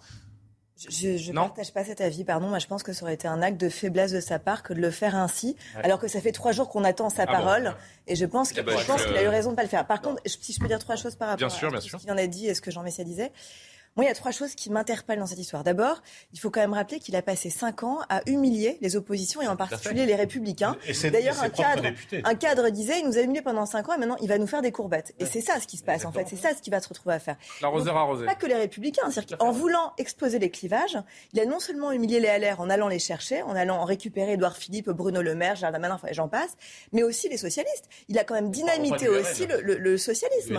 [0.88, 2.48] Je ne partage pas cet avis, pardon.
[2.48, 4.72] Moi, je pense que ça aurait été un acte de faiblesse de sa part que
[4.72, 7.74] de le faire ainsi, alors que ça fait trois jours qu'on attend sa ah parole.
[8.06, 9.86] et je pense qu'il a eu raison de ne pas le faire.
[9.86, 12.26] Par contre, si je peux dire trois choses par rapport à ce qu'il en a
[12.26, 13.32] dit et ce que Jean Messia disait.
[13.96, 15.64] Moi, il y a trois choses qui m'interpellent dans cette histoire.
[15.64, 19.42] D'abord, il faut quand même rappeler qu'il a passé cinq ans à humilier les oppositions
[19.42, 20.76] et en particulier les républicains.
[21.12, 21.84] D'ailleurs, un cadre,
[22.24, 24.46] un cadre disait, il nous a humiliés pendant cinq ans et maintenant il va nous
[24.46, 25.14] faire des courbettes.
[25.18, 26.88] Et c'est ça ce qui se passe en fait, c'est ça ce qu'il va se
[26.88, 27.36] retrouver à faire.
[27.60, 28.24] L'arroseur arrosé.
[28.26, 30.98] Pas que les républicains, c'est-à-dire qu'en voulant exploser les clivages,
[31.32, 34.32] il a non seulement humilié les LR en allant les chercher, en allant en récupérer
[34.34, 36.56] Édouard Philippe, Bruno Le Maire, Gérald Darmanin, enfin j'en passe,
[36.92, 37.88] mais aussi les socialistes.
[38.08, 40.58] Il a quand même dynamité aussi le, le socialisme.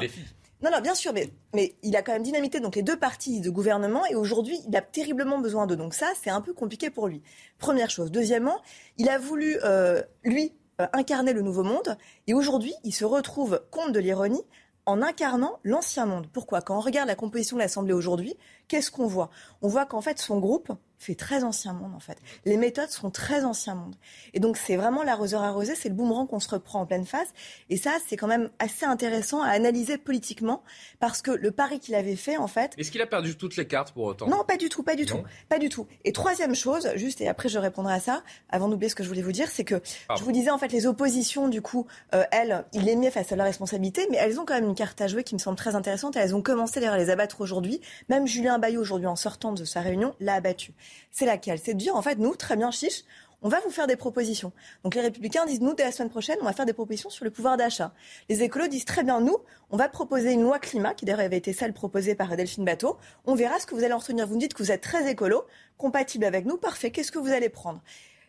[0.62, 3.40] Non, non, bien sûr, mais, mais il a quand même dynamité donc les deux parties
[3.40, 5.78] de gouvernement et aujourd'hui, il a terriblement besoin d'eux.
[5.78, 7.22] Donc ça, c'est un peu compliqué pour lui.
[7.60, 8.12] Première chose.
[8.12, 8.60] Deuxièmement,
[8.98, 13.62] il a voulu, euh, lui, euh, incarner le nouveau monde et aujourd'hui, il se retrouve,
[13.72, 14.44] compte de l'ironie,
[14.86, 16.28] en incarnant l'ancien monde.
[16.34, 16.62] Pourquoi?
[16.62, 18.36] Quand on regarde la composition de l'Assemblée aujourd'hui,
[18.70, 19.30] qu'est-ce qu'on voit?
[19.62, 22.18] On voit qu'en fait, son groupe fait très ancien monde en fait.
[22.46, 23.96] Les méthodes sont très ancien monde.
[24.34, 27.30] Et donc c'est vraiment l'arroseur arrosé, c'est le boomerang qu'on se reprend en pleine face.
[27.70, 30.62] Et ça, c'est quand même assez intéressant à analyser politiquement
[31.00, 32.74] parce que le pari qu'il avait fait en fait.
[32.78, 34.28] Est-ce qu'il a perdu toutes les cartes pour autant?
[34.28, 35.88] Non, pas du tout, pas du tout, pas du tout.
[36.04, 39.08] Et troisième chose, juste et après je répondrai à ça, avant d'oublier ce que je
[39.08, 39.82] voulais vous dire, c'est que
[40.18, 43.32] je vous disais en fait les oppositions du coup, euh, elles, il les met face
[43.32, 45.56] à la responsabilité, mais elles ont quand même une carte à jouer qui me semble
[45.58, 46.18] très intéressante.
[46.18, 47.80] Et elles ont commencé d'ailleurs à les abattre aujourd'hui.
[48.10, 50.74] Même Julien Bayou aujourd'hui en sortant de sa réunion l'a abattu
[51.12, 51.60] c'est laquelle?
[51.60, 53.04] C'est de dire, en fait, nous, très bien, chiche,
[53.42, 54.52] on va vous faire des propositions.
[54.84, 57.24] Donc les républicains disent, nous, dès la semaine prochaine, on va faire des propositions sur
[57.26, 57.94] le pouvoir d'achat.
[58.28, 59.38] Les écolos disent, très bien, nous,
[59.72, 62.98] on va proposer une loi climat, qui d'ailleurs avait été celle proposée par Delphine Bateau.
[63.26, 64.28] On verra ce que vous allez en retenir.
[64.28, 65.46] Vous nous dites que vous êtes très écolo,
[65.78, 66.92] compatible avec nous, parfait.
[66.92, 67.82] Qu'est-ce que vous allez prendre?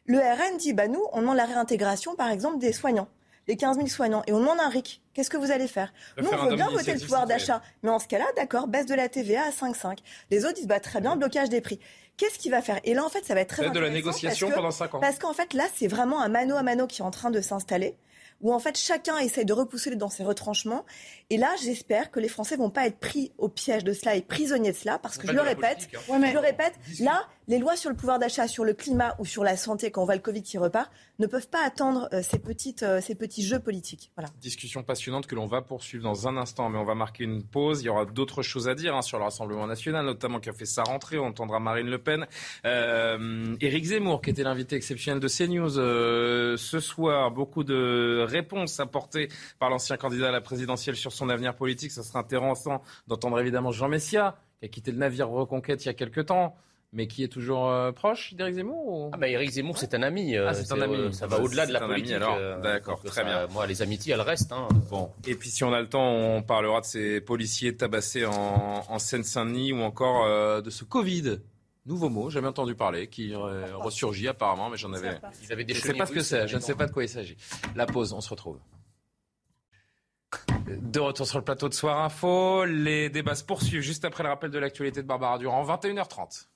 [0.07, 3.09] Le RN dit, bah nous, on demande la réintégration, par exemple, des soignants
[3.51, 6.29] les 15 000 soignants et on demande un RIC, qu'est-ce que vous allez faire Nous,
[6.33, 9.09] on veut bien voter le pouvoir d'achat, mais en ce cas-là, d'accord, baisse de la
[9.09, 9.99] TVA à 5,5.
[10.31, 11.81] Les autres disent, bah, très bien, blocage des prix.
[12.17, 12.79] Qu'est-ce qu'il va faire?
[12.85, 13.81] Et là, en fait, ça va être très intéressant.
[13.81, 15.01] de la négociation pendant 5 ans.
[15.01, 17.41] Parce qu'en fait, là, c'est vraiment un mano à mano qui est en train de
[17.41, 17.97] s'installer
[18.41, 20.85] où en fait chacun essaye de repousser dans ses retranchements.
[21.29, 24.23] Et là, j'espère que les Français vont pas être pris au piège de cela et
[24.23, 26.21] prisonniers de cela, parce que je le répète, hein.
[26.27, 29.43] je le répète, là, les lois sur le pouvoir d'achat, sur le climat ou sur
[29.43, 33.01] la santé, quand on voit le Covid qui repart, ne peuvent pas attendre euh, euh,
[33.01, 34.13] ces petits jeux politiques.
[34.41, 37.83] Discussion passionnante que l'on va poursuivre dans un instant, mais on va marquer une pause.
[37.83, 40.53] Il y aura d'autres choses à dire hein, sur le Rassemblement national, notamment qui a
[40.53, 41.19] fait sa rentrée.
[41.19, 42.29] On entendra Marine Le Pen.
[42.67, 47.33] Euh, Éric Zemmour, qui était l'invité exceptionnel de CNews euh, ce soir.
[47.33, 51.91] Beaucoup de réponses apportées par l'ancien candidat à la présidentielle sur son avenir politique.
[51.91, 55.91] Ça sera intéressant d'entendre évidemment Jean Messia, qui a quitté le navire Reconquête il y
[55.91, 56.55] a quelque temps
[56.92, 60.37] mais qui est toujours euh, proche d'Éric Zemmour Ah bah Éric Zemmour c'est un ami.
[60.37, 60.96] Euh, ah, c'est un ami.
[60.96, 62.12] Euh, ça va au-delà de la politique.
[62.12, 62.61] alors.
[62.61, 63.46] D'accord, très bien.
[63.48, 64.53] Moi les amitiés elles restent.
[64.53, 64.68] Hein.
[64.90, 65.11] Bon.
[65.26, 68.98] Et puis si on a le temps, on parlera de ces policiers tabassés en, en
[68.98, 71.38] Seine-Saint-Denis ou encore de ce Covid.
[71.87, 75.18] Nouveau mot, jamais entendu parler, qui ressurgit apparemment, mais j'en avais.
[75.42, 76.46] Ils avaient des je ne sais pas ce que c'est.
[76.46, 77.37] Je ne sais pas de quoi il s'agit.
[77.74, 78.59] La pause, on se retrouve.
[80.68, 84.29] De retour sur le plateau de Soir Info, les débats se poursuivent juste après le
[84.29, 86.46] rappel de l'actualité de Barbara Durand, 21h30.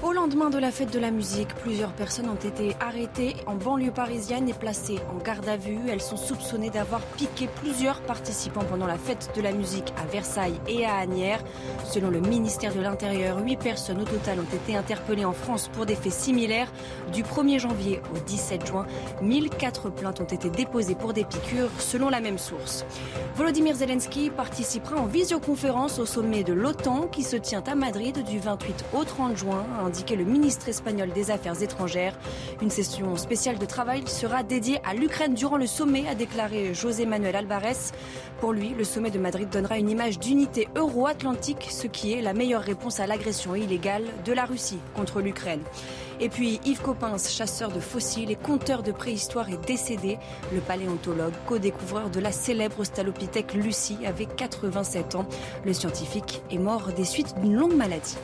[0.00, 3.90] Au lendemain de la fête de la musique, plusieurs personnes ont été arrêtées en banlieue
[3.90, 5.80] parisienne et placées en garde à vue.
[5.90, 10.60] Elles sont soupçonnées d'avoir piqué plusieurs participants pendant la fête de la musique à Versailles
[10.68, 11.42] et à Agnières.
[11.84, 15.84] Selon le ministère de l'Intérieur, huit personnes au total ont été interpellées en France pour
[15.84, 16.70] des faits similaires.
[17.12, 18.86] Du 1er janvier au 17 juin,
[19.20, 22.86] 1004 plaintes ont été déposées pour des piqûres, selon la même source.
[23.34, 28.38] Volodymyr Zelensky participera en visioconférence au sommet de l'OTAN qui se tient à Madrid du
[28.38, 32.14] 28 au 30 juin indiqué le ministre espagnol des Affaires étrangères.
[32.60, 37.06] Une session spéciale de travail sera dédiée à l'Ukraine durant le sommet, a déclaré José
[37.06, 37.92] Manuel Alvarez.
[38.38, 42.34] Pour lui, le sommet de Madrid donnera une image d'unité euro-atlantique, ce qui est la
[42.34, 45.62] meilleure réponse à l'agression illégale de la Russie contre l'Ukraine.
[46.20, 50.18] Et puis Yves Coppens, chasseur de fossiles et conteur de préhistoire, est décédé.
[50.52, 55.26] Le paléontologue, co-découvreur de la célèbre Australopithèque Lucie, avait 87 ans.
[55.64, 58.18] Le scientifique est mort des suites d'une longue maladie.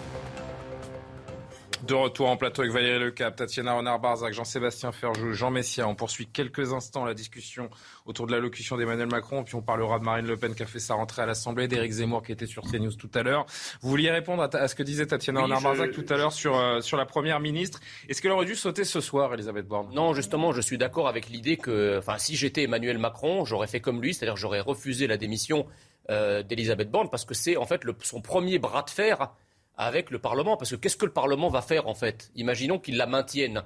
[1.87, 5.87] De retour en plateau avec Valérie Lecap, Tatiana Renard-Barzac, Jean-Sébastien Ferjou, Jean Messia.
[5.87, 7.68] On poursuit quelques instants la discussion
[8.07, 10.79] autour de l'allocution d'Emmanuel Macron, puis on parlera de Marine Le Pen qui a fait
[10.79, 13.44] sa rentrée à l'Assemblée, d'Éric Zemmour qui était sur CNews tout à l'heure.
[13.83, 16.97] Vous vouliez répondre à, ce que disait Tatiana Renard-Barzac tout à l'heure sur, euh, sur
[16.97, 17.81] la Première ministre.
[18.09, 19.92] Est-ce qu'elle aurait dû sauter ce soir, Elisabeth Borne?
[19.92, 23.81] Non, justement, je suis d'accord avec l'idée que, enfin, si j'étais Emmanuel Macron, j'aurais fait
[23.81, 25.66] comme lui, c'est-à-dire j'aurais refusé la démission
[26.11, 29.35] euh, d'Elisabeth Borne parce que c'est en fait le, son premier bras de fer
[29.77, 30.57] avec le Parlement.
[30.57, 32.31] Parce que qu'est-ce que le Parlement va faire en fait?
[32.35, 33.63] Imaginons qu'il la maintienne.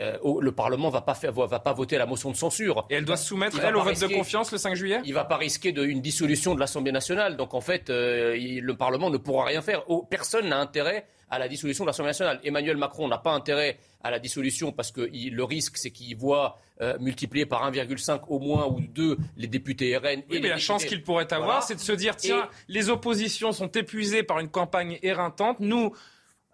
[0.00, 2.86] Euh, le Parlement va pas va pas voter la motion de censure.
[2.88, 5.00] Et elle doit se soumettre elle au vote de confiance le 5 juillet?
[5.04, 7.36] Il va pas risquer de, une dissolution de l'Assemblée nationale.
[7.36, 9.82] Donc en fait, euh, le Parlement ne pourra rien faire.
[9.88, 12.40] Oh, personne n'a intérêt à la dissolution de l'Assemblée nationale.
[12.44, 16.58] Emmanuel Macron n'a pas intérêt à la dissolution parce que le risque, c'est qu'il voit
[16.80, 20.22] euh, multiplier par 1,5 au moins ou 2 les députés RN.
[20.30, 23.68] Oui, mais la chance qu'il pourrait avoir, c'est de se dire tiens, les oppositions sont
[23.72, 25.60] épuisées par une campagne éreintante.
[25.60, 25.92] Nous,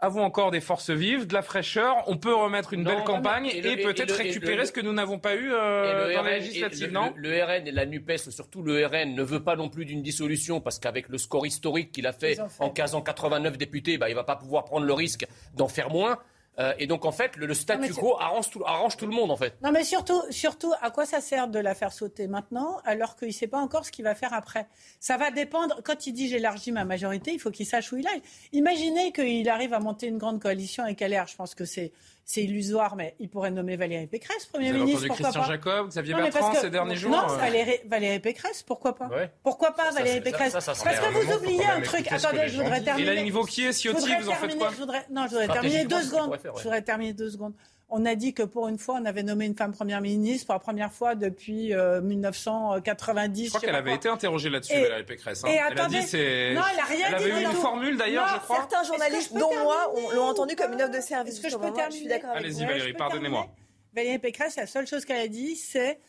[0.01, 1.97] avons encore des forces vives, de la fraîcheur.
[2.07, 5.51] On peut remettre une belle campagne et, peut-être récupérer ce que nous n'avons pas eu
[5.53, 7.13] euh, dans la législative, non?
[7.17, 10.61] le, RN et la NUPES, surtout le RN, ne veut pas non plus d'une dissolution
[10.61, 14.17] parce qu'avec le score historique qu'il a fait, en casant 89 députés, bah, il ne
[14.17, 16.19] va pas pouvoir prendre le risque d'en faire moins.
[16.59, 19.37] Euh, et donc, en fait, le, statu quo arrange tout, arrange tout, le monde, en
[19.37, 19.55] fait.
[19.63, 23.29] Non, mais surtout, surtout, à quoi ça sert de la faire sauter maintenant, alors qu'il
[23.29, 24.69] ne sait pas encore ce qu'il va faire après?
[25.01, 25.81] Ça va dépendre.
[25.85, 28.23] Quand il dit j'élargis ma majorité, il faut qu'il sache où il aille.
[28.53, 31.27] Imaginez qu'il arrive à monter une grande coalition avec LR.
[31.27, 31.93] Je pense que c'est
[32.25, 35.05] c'est illusoire, mais il pourrait nommer Valérie Pécresse Premier Vous ministre.
[35.05, 39.11] Entendu Christian Jacob, Xavier Bertrand ces derniers jours Non, Valérie, Valérie, Pécresse, pourquoi pas
[39.43, 42.11] Pourquoi pas Valérie Pécresse Parce que vous oubliez un truc.
[42.11, 43.13] Attendez, je voudrais terminer.
[43.13, 44.71] Et la niveau qui est Ciotti, vous en faites quoi
[45.11, 46.39] Non, je voudrais terminer deux secondes.
[46.45, 47.55] Je voudrais terminer deux secondes.
[47.97, 50.55] On a dit que pour une fois, on avait nommé une femme première ministre pour
[50.57, 53.41] la première fois depuis 1990.
[53.41, 55.45] Euh, je crois qu'elle avait été interrogée là-dessus, Valérie Pécresse.
[55.45, 55.49] Hein.
[55.49, 56.55] elle a dit c'est.
[56.55, 58.57] Non, elle a rien elle avait eu une formule d'ailleurs, je crois.
[58.57, 61.35] Certains journalistes, dont moi, l'ont entendu comme une œuvre de service.
[61.35, 63.47] Est-ce que je peux terminer Je suis d'accord Allez-y, Valérie, pardonnez-moi.
[63.95, 66.01] Valérie Pécresse, la seule chose qu'elle a dit, c'est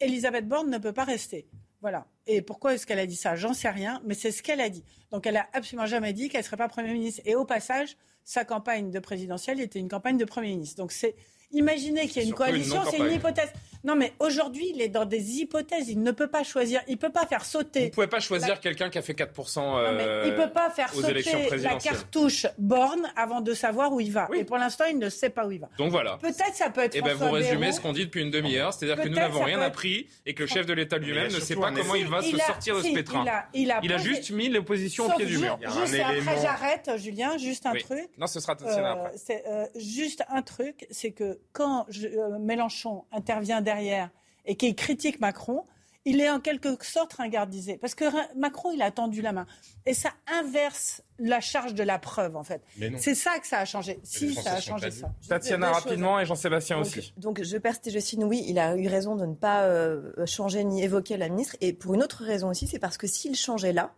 [0.00, 1.48] Elisabeth Borne ne peut pas rester.
[1.80, 2.06] Voilà.
[2.26, 3.36] Et pourquoi est-ce qu'elle a dit ça?
[3.36, 4.84] J'en sais rien, mais c'est ce qu'elle a dit.
[5.10, 7.22] Donc elle a absolument jamais dit qu'elle ne serait pas Premier ministre.
[7.24, 10.76] Et au passage, sa campagne de présidentielle était une campagne de Premier ministre.
[10.76, 11.16] Donc c'est
[11.52, 13.52] Imaginez qu'il y ait une coalition, c'est une hypothèse.
[13.84, 15.88] Non, mais aujourd'hui, il est dans des hypothèses.
[15.88, 16.80] Il ne peut pas choisir.
[16.86, 17.80] Il ne peut pas faire sauter.
[17.80, 20.70] Vous ne pouvez pas choisir quelqu'un qui a fait 4% euh, Il ne peut pas
[20.70, 24.28] faire sauter la cartouche borne avant de savoir où il va.
[24.34, 25.68] Et pour l'instant, il ne sait pas où il va.
[25.78, 26.18] Donc voilà.
[26.18, 26.94] Peut-être ça peut être.
[26.94, 29.42] Et eh ben vous résumez ce qu'on dit depuis une demi-heure, c'est-à-dire que nous n'avons
[29.42, 32.22] rien appris et que le chef de l'État lui-même ne sait pas comment il va
[32.22, 33.24] se sortir de ce pétrin.
[33.54, 35.58] Il a, juste mis l'opposition au pied du mur.
[35.60, 37.36] Juste après, j'arrête, Julien.
[37.36, 38.08] Juste un truc.
[38.18, 39.42] Non, ce sera après.
[39.46, 44.10] Euh, juste un truc, c'est que quand euh, Mélenchon intervient derrière
[44.44, 45.64] et qu'il critique Macron,
[46.04, 47.78] il est en quelque sorte ringardisé.
[47.78, 48.04] Parce que
[48.36, 49.46] Macron, il a tendu la main.
[49.86, 52.62] Et ça inverse la charge de la preuve, en fait.
[52.98, 54.00] C'est ça que ça a changé.
[54.02, 55.12] Si, ça a changé ça.
[55.28, 57.12] Tatiana, rapidement, et Jean-Sébastien aussi.
[57.16, 60.26] Donc, je persiste et je signe oui, il a eu raison de ne pas euh,
[60.26, 61.56] changer ni évoquer la ministre.
[61.60, 63.92] Et pour une autre raison aussi, c'est parce que s'il changeait là,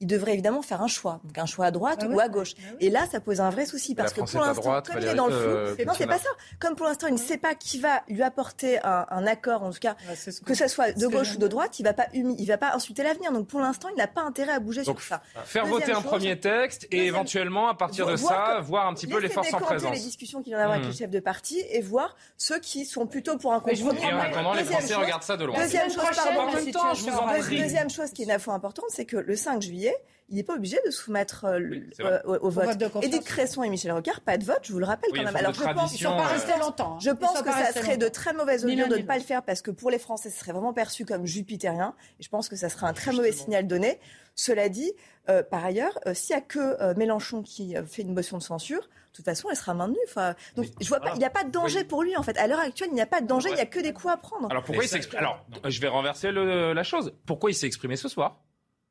[0.00, 2.54] il devrait évidemment faire un choix, donc un choix à droite ah ou à gauche.
[2.58, 5.14] Ah et là, ça pose un vrai souci parce que pour l'instant, comme il est
[5.14, 6.30] dans le flou, euh, non, c'est pas ça.
[6.58, 9.78] Comme pour l'instant, il ne sait pas qui va lui apporter un, accord, en tout
[9.78, 9.96] cas,
[10.44, 13.02] que, ce soit de gauche ou de droite, il va pas il va pas insulter
[13.02, 13.32] l'avenir.
[13.32, 15.22] Donc pour l'instant, il n'a pas intérêt à bouger sur ça.
[15.44, 19.18] Faire voter un premier texte et éventuellement, à partir de ça, voir un petit peu
[19.18, 19.92] les forces en présence.
[19.92, 20.88] les discussions qu'il y en a avec hmm.
[20.88, 24.00] les chefs de parti et voir ceux qui sont plutôt pour un compromis.
[24.02, 25.58] Et en attendant, les Français regardent ça de loin.
[25.58, 26.02] Deuxième chose,
[27.50, 29.91] deuxième chose qui est une info importante, c'est que le 5 juillet,
[30.32, 31.60] il n'est pas obligé de soumettre euh,
[32.00, 32.66] euh, au, vote.
[33.02, 35.36] Édith Cresson et Michel Rocard, pas de vote, je vous le rappelle quand même.
[35.36, 36.94] Alors je pense, sont pas restés longtemps.
[36.94, 36.98] Hein.
[37.02, 39.60] Je pense que ça serait de très mauvaise augure de ne pas le faire parce
[39.60, 41.94] que pour les Français, ce serait vraiment perçu comme jupitérien.
[42.18, 44.00] Et je pense que ça serait un très mauvais signal donné.
[44.34, 44.90] Cela dit,
[45.28, 49.16] euh, par ailleurs, s'il n'y a que Mélenchon qui fait une motion de censure, de
[49.16, 49.98] toute façon, elle sera maintenue.
[50.08, 52.38] Enfin, donc, je vois pas, il n'y a pas de danger pour lui, en fait.
[52.38, 54.14] À l'heure actuelle, il n'y a pas de danger, il n'y a que des coups
[54.14, 54.50] à prendre.
[54.50, 57.12] Alors, pourquoi il s'exprime Alors, je vais renverser la chose.
[57.26, 58.40] Pourquoi il s'est exprimé ce soir?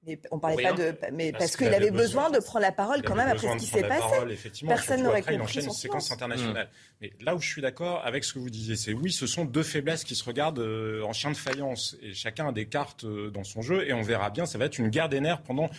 [0.06, 3.16] Mais on parlait pas de, mais parce, qu'il avait besoin, de prendre la parole quand
[3.16, 4.66] même après ce qui s'est passé.
[4.68, 5.36] Personne n'aurait compris.
[5.36, 6.70] Il enchaîne une séquence internationale.
[7.02, 9.46] Mais là où je suis d'accord avec ce que vous disiez, c'est oui, ce sont
[9.46, 13.04] deux faiblesses qui se regardent euh, en chien de faïence et chacun a des cartes
[13.04, 14.46] euh, dans son jeu et on verra bien.
[14.46, 15.70] Ça va être une guerre des nerfs pendant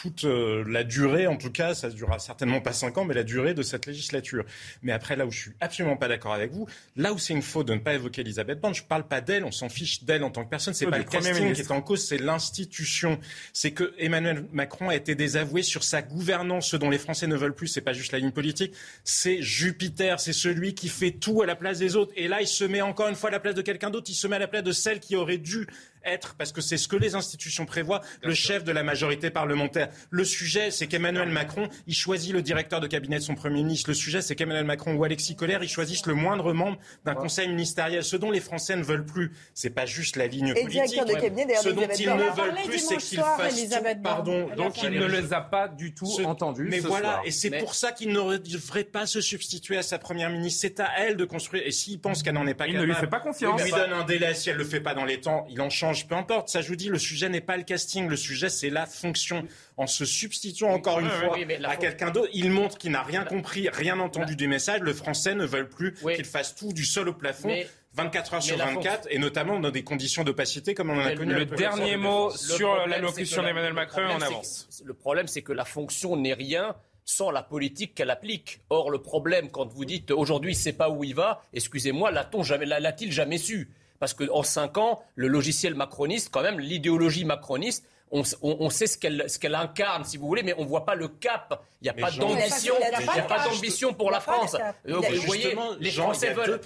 [0.00, 3.14] toute euh, la durée, en tout cas, ça ne durera certainement pas cinq ans, mais
[3.14, 4.44] la durée de cette législature.
[4.82, 7.42] Mais après, là où je suis absolument pas d'accord avec vous, là où c'est une
[7.42, 10.04] faute de ne pas évoquer Elisabeth Borne, je ne parle pas d'elle, on s'en fiche
[10.04, 13.18] d'elle en tant que personne, c'est pas le casting qui est en cause, c'est l'institution.
[13.52, 17.34] C'est que Emmanuel Macron a été désavoué sur sa gouvernance, ce dont les Français ne
[17.34, 21.42] veulent plus, c'est pas juste la ligne politique, c'est Jupiter, c'est celui qui fait tout
[21.42, 22.12] à la place des autres.
[22.14, 24.14] Et là, il se met encore une fois à la place de quelqu'un d'autre, il
[24.14, 25.66] se met à la place de celle qui aurait dû
[26.04, 29.88] être, parce que c'est ce que les institutions prévoient, le chef de la majorité parlementaire.
[30.10, 33.90] Le sujet, c'est qu'Emmanuel Macron, il choisit le directeur de cabinet de son Premier ministre.
[33.90, 37.48] Le sujet, c'est qu'Emmanuel Macron ou Alexis Collère, ils choisissent le moindre membre d'un conseil
[37.48, 38.04] ministériel.
[38.04, 40.94] Ce dont les Français ne veulent plus, c'est pas juste la ligne politique.
[40.96, 43.58] ce dont ils ne veulent plus, c'est qu'il fasse
[44.02, 46.68] Pardon, donc il ne les a pas du tout entendus.
[46.70, 50.30] Mais voilà, et c'est pour ça qu'il ne devrait pas se substituer à sa Première
[50.30, 50.60] ministre.
[50.60, 51.66] C'est à elle de construire.
[51.66, 53.60] Et s'il pense qu'elle n'en est pas il capable, ne lui fait pas confiance.
[53.60, 54.34] Il lui donne un délai.
[54.34, 56.48] Si elle le fait pas dans les temps, il en change peu importe.
[56.48, 59.46] Ça, je vous dis, le sujet n'est pas le casting, le sujet, c'est la fonction.
[59.76, 63.68] En se substituant encore une fois à quelqu'un d'autre, il montre qu'il n'a rien compris,
[63.68, 64.80] rien entendu du message.
[64.80, 67.54] Le français ne veut plus qu'il fasse tout du sol au plafond.
[67.94, 71.34] 24 heures sur 24, et notamment dans des conditions d'opacité comme on en a connu.
[71.34, 74.68] Le dernier mot sur l'allocution d'Emmanuel Macron, on avance.
[74.84, 78.60] Le problème, c'est que la fonction n'est rien sans la politique qu'elle applique.
[78.68, 82.10] Or, le problème, quand vous dites aujourd'hui, il ne sait pas où il va, excusez-moi,
[82.10, 82.66] l'a-t-il jamais,
[83.10, 83.70] jamais su?
[83.98, 88.98] Parce qu'en cinq ans, le logiciel macroniste, quand même, l'idéologie macroniste, on, sait ce
[89.38, 91.62] qu'elle incarne, si vous voulez, mais on ne voit pas le cap.
[91.80, 92.74] Il n'y a, pas d'ambition.
[92.80, 94.56] Il n'y a pas d'ambition pour la France.
[94.86, 96.60] vous voyez, les Français veulent.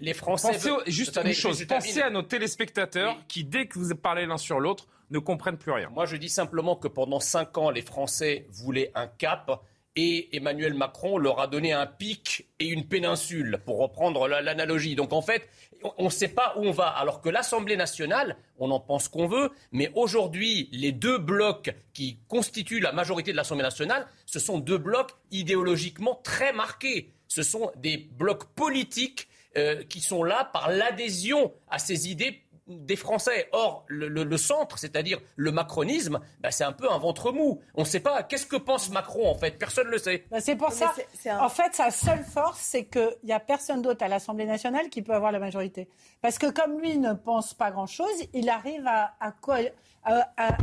[0.00, 1.64] Les, Français Juste une chose.
[1.66, 5.72] Pensez à nos téléspectateurs qui, dès que vous parlez l'un sur l'autre, ne comprennent plus
[5.72, 5.88] rien.
[5.90, 9.62] Moi, je dis simplement que pendant cinq ans, les Français voulaient un cap
[9.96, 14.94] et Emmanuel Macron leur a donné un pic et une péninsule, pour reprendre l'analogie.
[14.94, 15.48] Donc en fait,
[15.82, 16.88] on ne sait pas où on va.
[16.88, 22.18] Alors que l'Assemblée nationale, on en pense qu'on veut, mais aujourd'hui, les deux blocs qui
[22.28, 27.12] constituent la majorité de l'Assemblée nationale, ce sont deux blocs idéologiquement très marqués.
[27.28, 32.96] Ce sont des blocs politiques euh, qui sont là par l'adhésion à ces idées des
[32.96, 33.48] Français.
[33.52, 37.60] Or, le, centre, c'est-à-dire le macronisme, bah, c'est un peu un ventre mou.
[37.74, 39.58] On ne sait pas qu'est-ce que pense Macron en fait?
[39.58, 40.24] Personne ne le sait.
[40.30, 40.94] Bah, c'est pour ça.
[41.40, 45.02] En fait, sa seule force, c'est qu'il n'y a personne d'autre à l'Assemblée nationale qui
[45.02, 45.88] peut avoir la majorité.
[46.20, 49.32] Parce que comme lui ne pense pas grand-chose, il arrive à, à,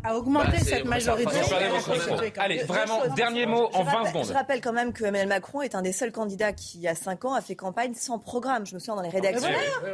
[0.03, 1.37] à, augmenter bah, cette majorité.
[2.37, 4.25] Allez, vraiment, dernier mot en 20 secondes.
[4.27, 6.87] Je rappelle quand même que Emmanuel Macron est un des seuls candidats qui, il y
[6.87, 8.65] a 5 ans, a fait campagne sans programme.
[8.65, 9.49] Je me souviens dans les rédactions.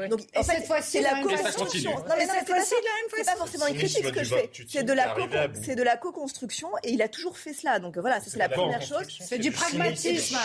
[0.09, 1.91] Donc, en fait, cette fois-ci, c'est la co-construction.
[2.07, 4.51] Non, mais c'est pas forcément une critique ce que je fais.
[4.67, 5.15] C'est de la
[5.53, 7.79] c'est de la co-construction et il a toujours fait cela.
[7.79, 9.07] Donc voilà, c'est la première chose.
[9.19, 10.37] C'est du pragmatisme.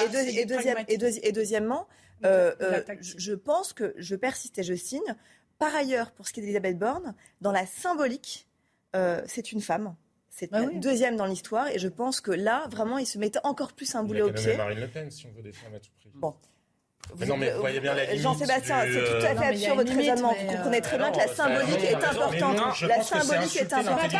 [0.89, 1.87] Et deuxièmement,
[2.25, 5.15] euh, euh, je pense que je persiste et je signe.
[5.59, 8.47] Par ailleurs, pour ce qui est d'Elisabeth Borne, dans la symbolique,
[8.95, 9.95] euh, c'est une femme.
[10.29, 13.73] C'est bah deuxième dans l'histoire et je pense que là, vraiment, il se mettait encore
[13.73, 14.55] plus un boulet au pied.
[14.57, 16.11] Marine Le Pen, si on veut défendre à tout prix.
[16.15, 16.35] Bon.
[17.27, 20.35] Non, mais vous voyez bien la limite Jean-Sébastien, c'est tout à fait absurde votre raisonnement.
[20.39, 22.81] Vous comprenez très bien que la symbolique est importante.
[22.83, 24.13] La symbolique est importante.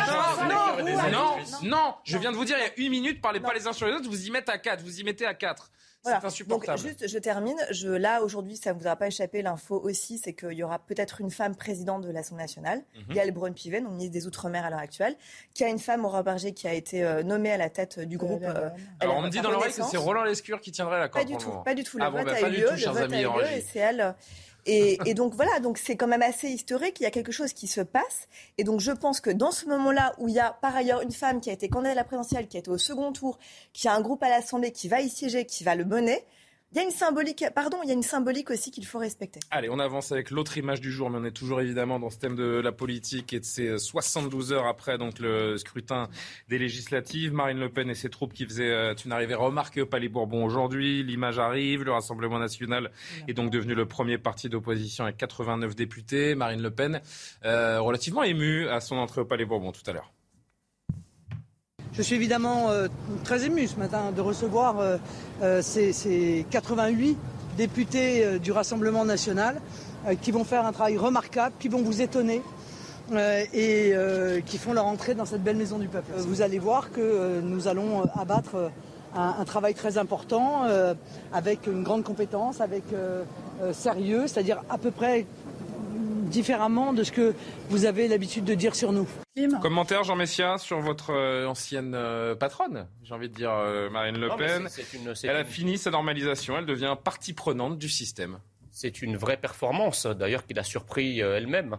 [0.49, 3.53] Non, non, non, je viens de vous dire, il y a une minute, parlez pas
[3.53, 5.69] les uns sur les autres, vous y mettez à quatre, vous y mettez à quatre.
[6.09, 6.77] C'est insupportable.
[6.79, 7.57] Donc, juste, je termine.
[7.71, 9.41] Je, là, aujourd'hui, ça ne vous aura pas échappé.
[9.41, 13.31] L'info aussi, c'est qu'il y aura peut-être une femme présidente de l'Assemblée nationale, mm Yael
[13.31, 15.15] Braun-Pivet, donc ministre des Outre-mer à l'heure actuelle,
[15.53, 18.17] qui a une femme, Aurore Berger, qui a été euh, nommée à la tête du
[18.17, 18.43] groupe.
[18.43, 21.25] Euh, Alors, on me dit dans l'oreille que c'est Roland Lescure qui tiendrait la corde.
[21.25, 21.97] Pas du tout, pas du tout.
[21.97, 24.15] Le ah, vote bah, a eu lieu, le vote a eu lieu, et c'est elle.
[24.67, 26.99] Et, donc voilà, donc c'est quand même assez historique.
[26.99, 28.27] Il y a quelque chose qui se passe.
[28.57, 31.11] Et donc je pense que dans ce moment-là, où il y a par ailleurs une
[31.11, 33.39] femme qui a été candidate à la présidentielle, qui a été au second tour,
[33.71, 36.23] qui a un groupe à l'Assemblée, qui va y siéger, qui va le mener,
[36.73, 39.39] il y a une symbolique, pardon, il y a une symbolique aussi qu'il faut respecter.
[39.51, 42.19] Allez, on avance avec l'autre image du jour, mais on est toujours évidemment dans ce
[42.19, 46.09] thème de la politique et de ces 72 heures après donc le scrutin
[46.49, 47.31] des législatives.
[47.31, 50.43] Marine Le Pen et ses troupes qui faisaient euh, une arrivée remarquée au Palais Bourbon
[50.43, 51.03] aujourd'hui.
[51.03, 52.91] L'image arrive, le Rassemblement national
[53.29, 56.35] est donc devenu le premier parti d'opposition avec 89 députés.
[56.35, 57.01] Marine Le Pen,
[57.45, 60.11] euh, relativement émue à son entrée au Palais Bourbon tout à l'heure.
[61.97, 62.87] Je suis évidemment euh,
[63.23, 64.97] très ému ce matin de recevoir euh,
[65.41, 67.17] euh, ces, 88
[67.57, 69.59] députés du Rassemblement national
[70.21, 72.43] qui vont faire un travail remarquable, qui vont vous étonner.
[73.51, 73.93] et
[74.45, 76.11] qui font leur entrée dans cette belle maison du peuple.
[76.17, 78.69] Vous allez voir que nous allons abattre
[79.15, 80.67] un, travail très important
[81.33, 82.83] avec une grande compétence, avec
[83.71, 85.25] sérieux, c'est-à-dire à peu près
[86.27, 87.33] différemment de ce que
[87.69, 89.07] vous avez l'habitude de dire sur nous.
[89.61, 94.17] Commentaire Jean Messia sur votre euh, ancienne euh, patronne, j'ai envie de dire euh, Marine
[94.17, 94.67] Le Pen.
[95.23, 98.39] elle a fini sa normalisation, elle devient partie prenante du système.
[98.71, 101.77] C'est une vraie performance, d'ailleurs, qui l'a surpris elle-même.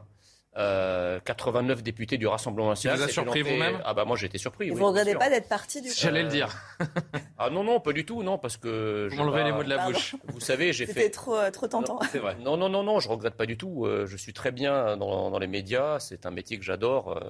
[0.54, 2.96] 89 euh, députés du Rassemblement national.
[2.96, 4.70] Vous avez surpris vous-même Ah bah moi j'ai été surpris.
[4.70, 6.56] Vous ne regrettez pas d'être parti du J'allais le dire.
[7.38, 9.08] ah non non pas du tout non parce que.
[9.10, 10.16] Vous m'enlevez les mots de la bouche.
[10.28, 10.94] Vous savez j'ai fait.
[10.94, 12.00] C'était trop euh, trop tentant.
[12.10, 12.36] C'est vrai.
[12.40, 13.84] Non non non non je regrette pas du tout.
[13.84, 16.00] Euh, je suis très bien dans, dans les médias.
[16.00, 17.20] C'est un métier que j'adore.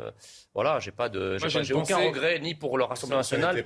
[0.55, 3.65] voilà j'ai pas de j'ai aucun regret ni pour le Rassemblement national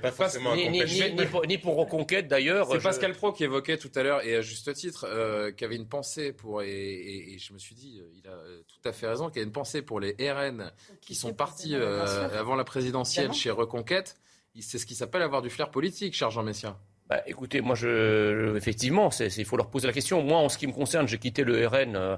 [0.55, 0.83] ni, ni,
[1.13, 2.67] ni, pour, ni, pour Reconquête d'ailleurs.
[2.71, 5.07] C'est Pascal Pro qui évoquait tout à l'heure et à juste titre
[5.51, 8.33] qui avait une pensée pour et, et, je me suis dit il a
[8.67, 10.71] tout à fait raison qu'il y a une pensée pour les RN
[11.01, 14.17] qui sont partis euh, avant la présidentielle chez Reconquête.
[14.59, 16.77] C'est ce qui s'appelle avoir du flair politique, cher Jean Messia.
[17.09, 20.23] Bah, écoutez, moi, je, effectivement, il faut leur poser la question.
[20.23, 22.15] Moi, en ce qui me concerne, j'ai quitté le RN euh,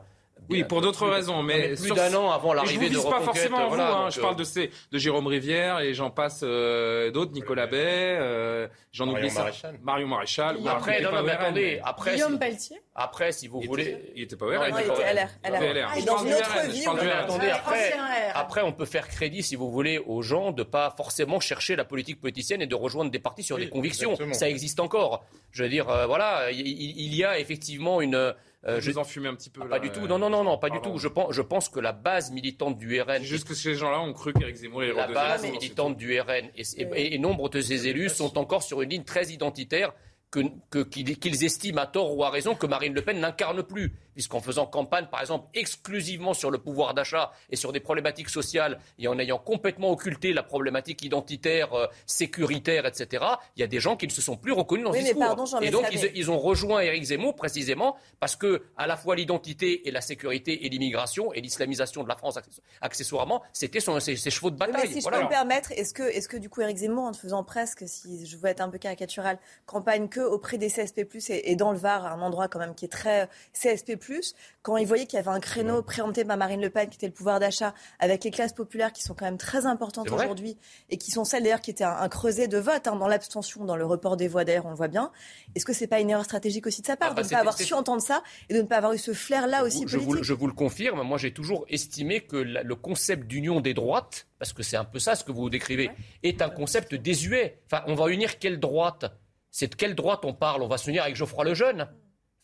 [0.49, 3.69] oui, pour d'autres raisons, mais plus d'un an avant l'arrivée de Je ne pas forcément
[3.69, 3.79] vous.
[3.79, 4.09] Hein.
[4.09, 8.67] je parle de ces, de Jérôme Rivière et j'en passe euh, d'autres, Nicolas Bay, euh,
[8.91, 9.47] j'en oublie ça.
[9.81, 10.57] Marion Maréchal.
[10.67, 12.81] Après, non, non, attendez, après, Guillaume si, Pelletier.
[12.95, 14.73] Après, si vous voulez, il était pas au RN.
[14.79, 15.29] il était LR.
[15.43, 15.91] LR.
[15.91, 17.93] Ah, dans une autre vie, attendez, après,
[18.33, 21.85] après, on peut faire crédit, si vous voulez, aux gens de pas forcément chercher la
[21.85, 24.15] politique politicienne et de rejoindre des partis sur des convictions.
[24.33, 25.25] Ça existe encore.
[25.51, 28.33] Je veux dire, euh, voilà, il y a effectivement une
[28.67, 29.61] euh, je vous en un petit peu.
[29.63, 30.07] Ah, pas du tout.
[30.07, 30.97] Non, non, non, non, pas du tout.
[30.97, 33.21] Je pense, je pense que la base militante du RN.
[33.21, 37.19] Juste que ces gens-là ont cru qu'Éric Zemmour est La base militante du RN et,
[37.19, 39.93] nombre de ces élus sont encore sur une ligne très identitaire
[40.31, 44.65] qu'ils estiment à tort ou à raison que Marine Le Pen n'incarne plus puisqu'en faisant
[44.65, 49.19] campagne, par exemple, exclusivement sur le pouvoir d'achat et sur des problématiques sociales, et en
[49.19, 53.25] ayant complètement occulté la problématique identitaire, euh, sécuritaire, etc.,
[53.57, 55.61] il y a des gens qui ne se sont plus reconnus dans ce discours.
[55.61, 59.91] et donc, ils, ont rejoint Éric Zemmour précisément parce que, à la fois l'identité et
[59.91, 62.39] la sécurité et l'immigration et l'islamisation de la France
[62.81, 64.87] accessoirement, c'était ses, ses, chevaux de bataille.
[64.87, 67.43] si je peux me permettre, est-ce que, est que du coup Éric Zemmour, en faisant
[67.43, 71.55] presque, si je veux être un peu caricatural, campagne que auprès des CSP+, et, et
[71.55, 75.05] dans le Var, un endroit quand même qui est très CSP+, plus quand ils voyaient
[75.05, 77.73] qu'il y avait un créneau préempté par Marine Le Pen qui était le pouvoir d'achat
[77.99, 80.57] avec les classes populaires qui sont quand même très importantes aujourd'hui
[80.89, 83.75] et qui sont celles d'ailleurs qui étaient un, creuset de vote hein, dans l'abstention, dans
[83.75, 85.11] le report des voix d'ailleurs, on le voit bien.
[85.55, 87.37] Est-ce que c'est pas une erreur stratégique aussi de sa part ah, de ne pas
[87.37, 90.17] avoir su entendre ça et de ne pas avoir eu ce flair-là aussi je politique?
[90.17, 94.27] vous, je vous le confirme, moi j'ai toujours estimé que le concept d'union des droites,
[94.39, 95.89] parce que c'est un peu ça ce que vous décrivez,
[96.23, 97.61] est un concept désuet.
[97.65, 99.05] Enfin, on va unir quelle droite?
[99.49, 100.61] C'est de quelle droite on parle?
[100.61, 101.87] On va s'unir avec Geoffroy Lejeune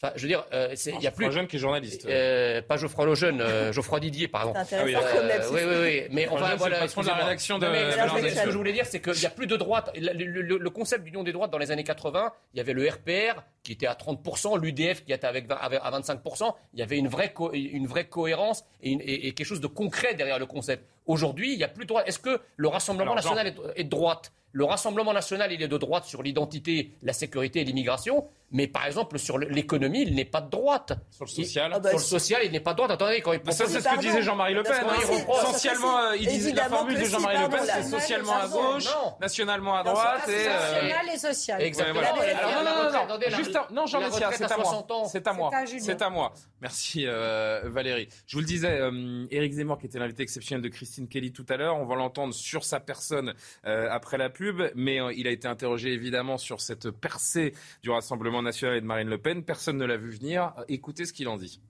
[0.03, 1.25] Enfin, je veux dire, euh, il y a plus.
[1.25, 2.07] Geoffroy qui est journaliste.
[2.07, 4.51] Euh, pas Geoffroy Lejeune, euh, Geoffroy Didier, pardon.
[4.65, 6.77] C'est intéressant ah oui, euh, oui, oui, oui, Mais on va voilà.
[6.87, 7.65] de la rédaction de.
[7.67, 9.91] ce que je voulais dire, c'est qu'il n'y a plus de droite.
[9.95, 13.73] Le, concept d'union des droites dans les années 80, il y avait le RPR qui
[13.73, 16.51] était à 30%, l'UDF qui était avec, à 25%.
[16.73, 18.93] Il y avait une vraie, une vraie cohérence et,
[19.27, 20.83] et, quelque chose de concret derrière le concept.
[21.11, 22.05] Aujourd'hui, il n'y a plus de droite.
[22.07, 24.31] Est-ce que le Rassemblement national est de droite?
[24.53, 28.85] Le Rassemblement national, il est de droite sur l'identité, la sécurité et l'immigration, mais par
[28.85, 30.93] exemple sur l'économie, il n'est pas de droite.
[31.09, 32.91] Sur le social ah bah, Sur le social, il n'est pas de droite.
[32.91, 34.73] Attendez, quand il Ça, c'est ce que disait Jean-Marie Le Pen.
[34.73, 34.93] Hein.
[34.99, 38.87] Essentiellement, euh, il disait la formule de Jean-Marie Le Pen, c'est socialement à gauche,
[39.21, 40.27] nationalement à droite.
[40.27, 41.61] et, National et social.
[41.61, 42.01] Exactement.
[42.01, 44.85] non, non, non, Juste non, Jean Messia, c'est à moi.
[45.09, 45.51] C'est à moi.
[45.79, 46.33] C'est à moi.
[46.61, 48.09] Merci euh, Valérie.
[48.27, 51.45] Je vous le disais, euh, Éric Zemmour, qui était l'invité exceptionnel de Christine Kelly tout
[51.49, 53.33] à l'heure, on va l'entendre sur sa personne
[53.63, 58.77] après la pub, mais il a été interrogé évidemment sur cette percée du Rassemblement national
[58.77, 59.43] et de Marine Le Pen.
[59.43, 60.53] Personne ne l'a vu venir.
[60.67, 61.61] Écoutez ce qu'il en dit.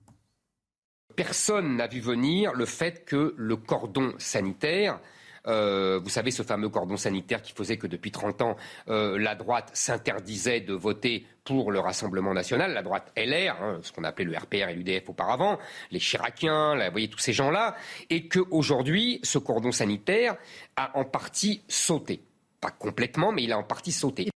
[1.16, 4.98] Personne n'a vu venir le fait que le cordon sanitaire
[5.46, 8.56] euh, vous savez, ce fameux cordon sanitaire qui faisait que depuis 30 ans,
[8.88, 13.92] euh, la droite s'interdisait de voter pour le Rassemblement national, la droite LR, hein, ce
[13.92, 15.58] qu'on appelait le RPR et l'UDF auparavant,
[15.90, 17.74] les Chiraciens, vous voyez tous ces gens-là,
[18.10, 20.36] et qu'aujourd'hui, ce cordon sanitaire
[20.76, 22.22] a en partie sauté.
[22.60, 24.31] Pas complètement, mais il a en partie sauté.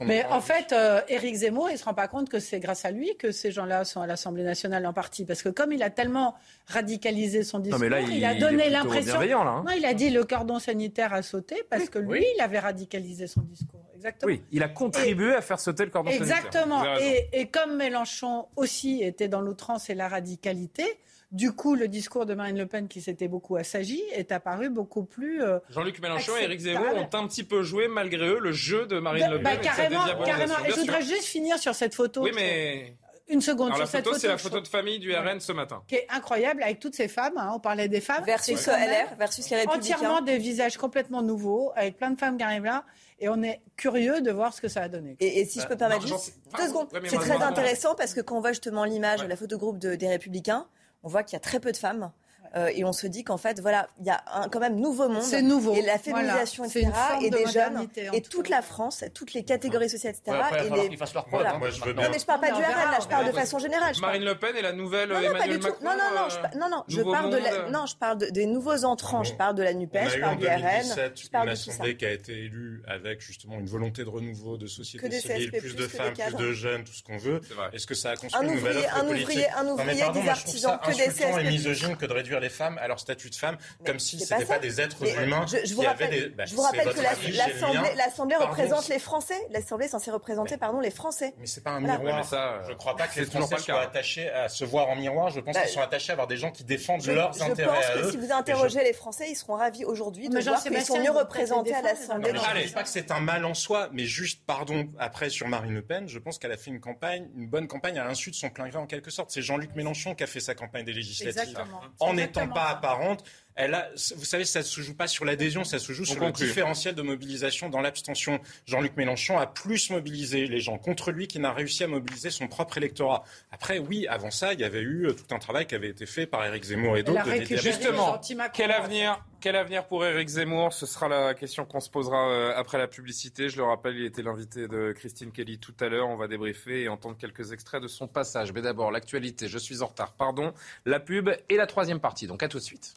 [0.00, 2.84] Mais en fait, euh, Éric Zemmour, il ne se rend pas compte que c'est grâce
[2.84, 5.24] à lui que ces gens-là sont à l'Assemblée nationale en partie.
[5.24, 6.34] Parce que comme il a tellement
[6.66, 9.20] radicalisé son discours, il, a donné l'impression.
[9.20, 9.64] Hein.
[9.66, 13.26] Non, il a dit le cordon sanitaire a sauté parce que lui, il avait radicalisé
[13.26, 13.80] son discours.
[13.94, 14.32] Exactement.
[14.32, 16.38] Oui, il a contribué à faire sauter le cordon sanitaire.
[16.38, 16.84] Exactement.
[17.00, 20.84] Et, et, comme Mélenchon aussi était dans l'outrance et la radicalité,
[21.30, 25.04] du coup, le discours de Marine Le Pen, qui s'était beaucoup assagi, est apparu beaucoup
[25.04, 25.42] plus.
[25.42, 28.86] Euh, Jean-Luc Mélenchon et Éric Zemmour ont un petit peu joué, malgré eux, le jeu
[28.86, 29.60] de Marine Le bah, Pen.
[29.60, 30.54] carrément, carrément.
[30.66, 32.22] Et je voudrais juste finir sur cette photo.
[32.22, 32.96] Oui, mais.
[33.28, 34.18] Une seconde Alors, sur la cette photo.
[34.18, 35.84] c'est la photo de famille du RN ce matin.
[35.86, 37.34] Qui est incroyable avec toutes ces femmes.
[37.36, 38.24] Hein, on parlait des femmes.
[38.24, 39.94] Versus LR, versus les Républicains.
[39.94, 42.84] Entièrement des visages complètement nouveaux, avec plein de femmes qui arrivent là.
[43.20, 45.16] Et on est curieux de voir ce que ça a donné.
[45.20, 48.40] Et, si je peux permettre juste deux secondes, c'est très intéressant parce que quand on
[48.40, 50.66] voit justement l'image, la photo groupe des Républicains,
[51.02, 52.12] on voit qu'il y a très peu de femmes.
[52.56, 55.08] Euh, et on se dit qu'en fait, voilà, il y a un quand même nouveau
[55.08, 55.22] monde.
[55.22, 55.74] C'est nouveau.
[55.74, 56.88] Et la féminisation, etc.
[57.22, 57.88] Et des jeunes.
[58.12, 60.36] Et toute la France, toutes les catégories sociales, etc.
[60.58, 60.96] et les...
[60.96, 61.58] leur voilà.
[61.58, 63.58] Moi, je veux Non, mais je parle pas du RN, là, je parle de façon
[63.58, 63.94] générale.
[64.00, 65.84] Marine Le Pen est la nouvelle non, non, Emmanuel Macron.
[65.84, 69.24] Non, non, non, je, non, non, je parle de non, je parle des nouveaux entrants.
[69.24, 71.10] Je parle de la Nupes, je parle du RN.
[71.14, 74.66] Je parle une assemblée qui a été élue avec justement une volonté de renouveau, de
[74.66, 77.40] société civile, plus de femmes, plus de jeunes, tout ce qu'on veut.
[77.72, 81.12] Est-ce que ça a construit une nouvelle offre politique Un ouvrier, des artisans, que des
[81.12, 81.40] CSP.
[81.40, 84.34] et misogyne que de réduire les femmes à leur statut de femmes, comme si ce
[84.34, 85.46] n'étaient pas, des êtres humains.
[85.46, 89.40] Je, vous rappelle, bah, je vous rappelle que l'Assemblée représente les Français.
[89.50, 91.34] L'Assemblée est censée représenter pardon, les Français.
[91.38, 92.24] Mais c'est pas un miroir.
[92.24, 95.30] Ça, je ne crois pas que les Français soient attachés à se voir en miroir.
[95.30, 97.80] Je pense bah, qu'ils sont attachés à avoir des gens qui défendent leurs intérêts.
[97.82, 100.82] Je pense que si vous interrogez les Français, ils seront ravis aujourd'hui de voir qu'ils
[100.82, 102.32] sont mieux représentés à l'Assemblée.
[102.34, 105.48] Je ne dis pas que c'est un mal en soi, mais juste, pardon, après sur
[105.48, 108.30] Marine Le Pen, je pense qu'elle a fait une campagne, une bonne campagne à l'insu
[108.30, 109.30] de son plein gré en quelque sorte.
[109.30, 111.58] C'est Jean-Luc Mélenchon qui a fait sa campagne des législatives.
[111.98, 113.24] En n'étant pas apparente,
[113.56, 116.24] elle a, vous savez, ça ne se joue pas sur l'adhésion, ça se joue sur
[116.24, 118.40] le différentiel de mobilisation dans l'abstention.
[118.66, 122.48] Jean-Luc Mélenchon a plus mobilisé les gens contre lui qu'il n'a réussi à mobiliser son
[122.48, 123.24] propre électorat.
[123.50, 126.26] Après, oui, avant ça, il y avait eu tout un travail qui avait été fait
[126.26, 127.20] par Éric Zemmour et d'autres.
[127.56, 128.20] Justement,
[128.52, 130.72] quel avenir, quel avenir pour Éric Zemmour?
[130.72, 133.48] Ce sera la question qu'on se posera euh, après la publicité.
[133.48, 136.08] Je le rappelle, il était l'invité de Christine Kelly tout à l'heure.
[136.08, 138.52] On va débriefer et entendre quelques extraits de son passage.
[138.52, 139.48] Mais d'abord, l'actualité.
[139.48, 140.52] Je suis en retard, pardon.
[140.84, 142.26] La pub et la troisième partie.
[142.26, 142.94] Donc à tout de suite.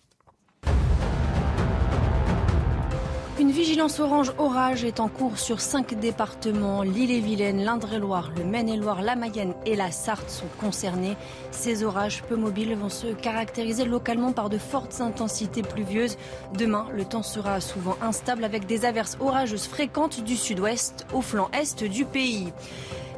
[3.39, 6.83] Une vigilance orange orage est en cours sur cinq départements.
[6.83, 11.17] L'île-et-Vilaine, l'Indre-et-Loire, le Maine-et-Loire, la Mayenne et la Sarthe sont concernés.
[11.49, 16.17] Ces orages peu mobiles vont se caractériser localement par de fortes intensités pluvieuses.
[16.55, 21.49] Demain, le temps sera souvent instable avec des averses orageuses fréquentes du sud-ouest au flanc
[21.59, 22.53] est du pays.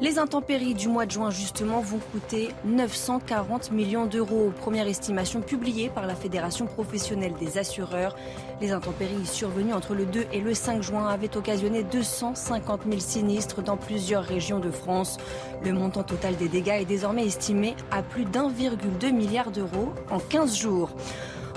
[0.01, 4.51] Les intempéries du mois de juin, justement, vont coûter 940 millions d'euros.
[4.59, 8.17] Première estimation publiée par la Fédération professionnelle des assureurs.
[8.59, 13.61] Les intempéries survenues entre le 2 et le 5 juin avaient occasionné 250 000 sinistres
[13.61, 15.15] dans plusieurs régions de France.
[15.63, 20.57] Le montant total des dégâts est désormais estimé à plus d'1,2 milliard d'euros en 15
[20.57, 20.89] jours.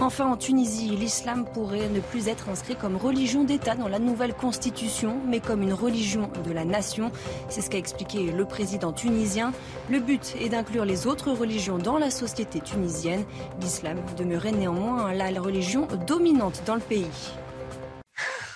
[0.01, 4.33] Enfin, en Tunisie, l'islam pourrait ne plus être inscrit comme religion d'État dans la nouvelle
[4.33, 7.11] constitution, mais comme une religion de la nation.
[7.49, 9.53] C'est ce qu'a expliqué le président tunisien.
[9.91, 13.25] Le but est d'inclure les autres religions dans la société tunisienne.
[13.61, 17.11] L'islam demeurait néanmoins la religion dominante dans le pays.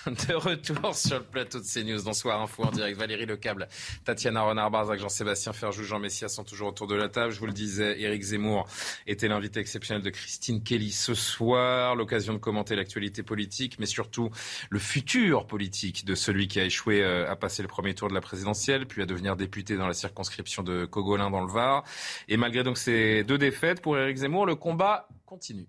[0.27, 2.97] de retour sur le plateau de CNews dans Soir Info en direct.
[2.97, 3.69] Valérie Lecable,
[4.03, 7.31] Tatiana Renard-Barzac, Jean-Sébastien Ferjou, Jean Messia sont toujours autour de la table.
[7.31, 8.67] Je vous le disais, Éric Zemmour
[9.07, 11.95] était l'invité exceptionnel de Christine Kelly ce soir.
[11.95, 14.29] L'occasion de commenter l'actualité politique, mais surtout
[14.69, 18.13] le futur politique de celui qui a échoué euh, à passer le premier tour de
[18.13, 21.85] la présidentielle, puis à devenir député dans la circonscription de Cogolin dans le Var.
[22.27, 25.67] Et malgré donc ces deux défaites pour Éric Zemmour, le combat continue.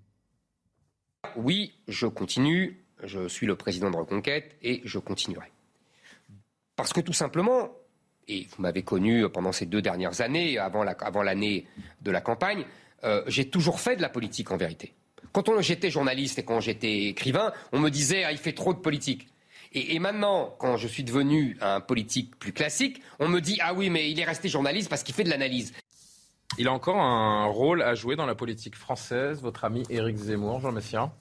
[1.37, 5.51] Oui, je continue je suis le président de Reconquête et je continuerai.
[6.77, 7.71] Parce que tout simplement,
[8.29, 11.67] et vous m'avez connu pendant ces deux dernières années, avant l'année
[12.03, 12.65] de la campagne,
[13.05, 14.95] euh, j'ai toujours fait de la politique en vérité.
[15.33, 18.79] Quand j'étais journaliste et quand j'étais écrivain, on me disait ah, il fait trop de
[18.79, 19.29] politique.
[19.77, 23.91] Et, maintenant, quand je suis devenu un politique plus classique, on me dit ah oui
[23.91, 25.73] mais il est resté journaliste parce qu'il fait de l'analyse.
[26.59, 30.61] Il a encore un rôle à jouer dans la politique française, votre ami Éric Zemmour,
[30.61, 31.13] Jean Messia?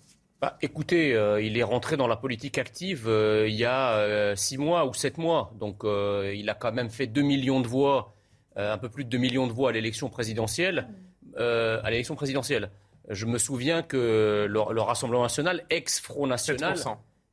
[0.43, 4.35] Bah, écoutez, euh, il est rentré dans la politique active euh, il y a euh,
[4.35, 5.53] six mois ou sept mois.
[5.57, 8.13] Donc il a quand même fait 2 millions de voix,
[8.57, 10.89] un peu plus de 2 millions de voix à l'élection présidentielle.
[11.37, 12.71] à l'élection présidentielle.
[13.07, 16.77] Je me souviens que le, Rassemblement national, ex-Front National,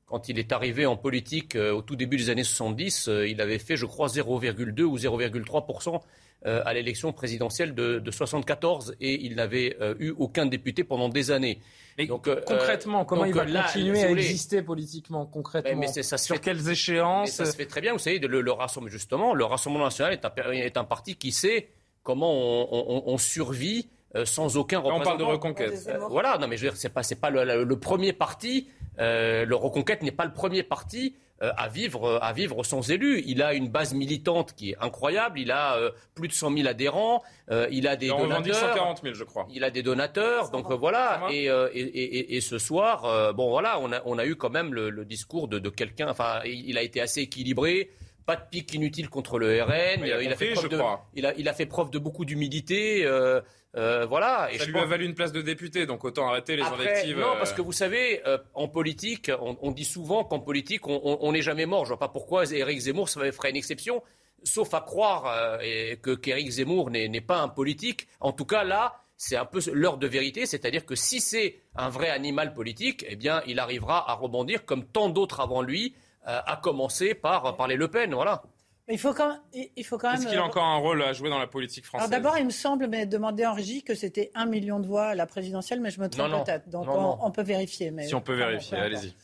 [0.06, 3.76] quand il est arrivé en politique au tout début des années 70, il avait fait,
[3.76, 6.00] je crois, 0,2 ou 0,3
[6.44, 11.60] à l'élection présidentielle de, de 74 et il n'avait eu aucun député pendant des années.
[12.06, 15.86] Donc, euh, concrètement, comment il va continuer à exister politiquement concrètement?
[15.86, 17.32] Ça Sur quelles échéances?
[17.32, 17.92] Ça se fait très bien.
[17.92, 21.68] Vous savez, le, Rassemblement, justement, le Rassemblement national est un, parti qui sait
[22.02, 25.02] comment on, survit euh, sans aucun représentant.
[25.02, 25.86] On parle de reconquête.
[25.88, 28.68] Euh, voilà, non mais je veux dire, c'est pas, pas le, premier parti.
[28.98, 33.22] le reconquête n'est pas le premier parti euh, à vivre, euh, à vivre sans élu.
[33.26, 35.38] Il a une base militante qui est incroyable.
[35.38, 37.22] Il a euh, plus de 100 000 adhérents.
[37.70, 38.54] il a des donateurs.
[38.54, 39.46] 140 000, je crois.
[39.50, 40.50] Il a des donateurs.
[40.50, 41.22] Donc voilà.
[41.30, 45.04] Et, et, et, ce soir, bon voilà, on a, on a eu quand même le,
[45.04, 46.08] discours de, de quelqu'un.
[46.08, 47.90] Enfin, il a été assez équilibré
[48.30, 50.04] pas de pique inutile contre le RN.
[50.04, 50.78] Il a, fait, de,
[51.14, 53.04] il, a, il a, fait preuve de beaucoup d'humilité.
[53.04, 53.40] Euh,
[53.74, 54.48] voilà.
[54.52, 57.18] Et ça lui a valu une place de député, donc autant arrêter les invectives.
[57.18, 61.42] Non, parce que vous savez, euh, en politique, on, dit souvent qu'en politique, on n'est
[61.42, 61.84] jamais mort.
[61.84, 64.02] Je vois pas pourquoi Éric Zemmour ferait une exception,
[64.42, 68.08] sauf à croire euh, que qu'Éric Zemmour n'est pas un politique.
[68.20, 71.90] En tout cas, là, c'est un peu l'heure de vérité, c'est-à-dire que si c'est un
[71.90, 75.94] vrai animal politique, eh bien, il arrivera à rebondir comme tant d'autres avant lui,
[76.24, 78.42] à commencer par, par les Le Pen, voilà.
[78.90, 80.20] Il faut quand, il faut quand même.
[80.20, 82.50] Est-ce qu'il a encore un rôle à jouer dans la politique française d'abord, il me
[82.50, 85.90] semble, mais demander en régie que c'était un million de voix à la présidentielle, mais
[85.90, 86.68] je me trompe peut-être.
[86.68, 87.90] Donc on, peut vérifier.
[87.90, 89.14] Mais si on peut vérifier, allez-y.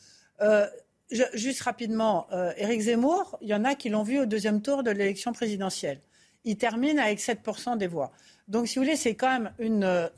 [0.43, 0.67] Euh,
[1.11, 4.83] juste rapidement, euh, Éric Zemmour, il y en a qui l'ont vu au deuxième tour
[4.83, 6.01] de l'élection présidentielle.
[6.45, 8.12] Il termine avec 7% des voix.
[8.49, 10.11] Donc, si vous voulez, c'est quand même une,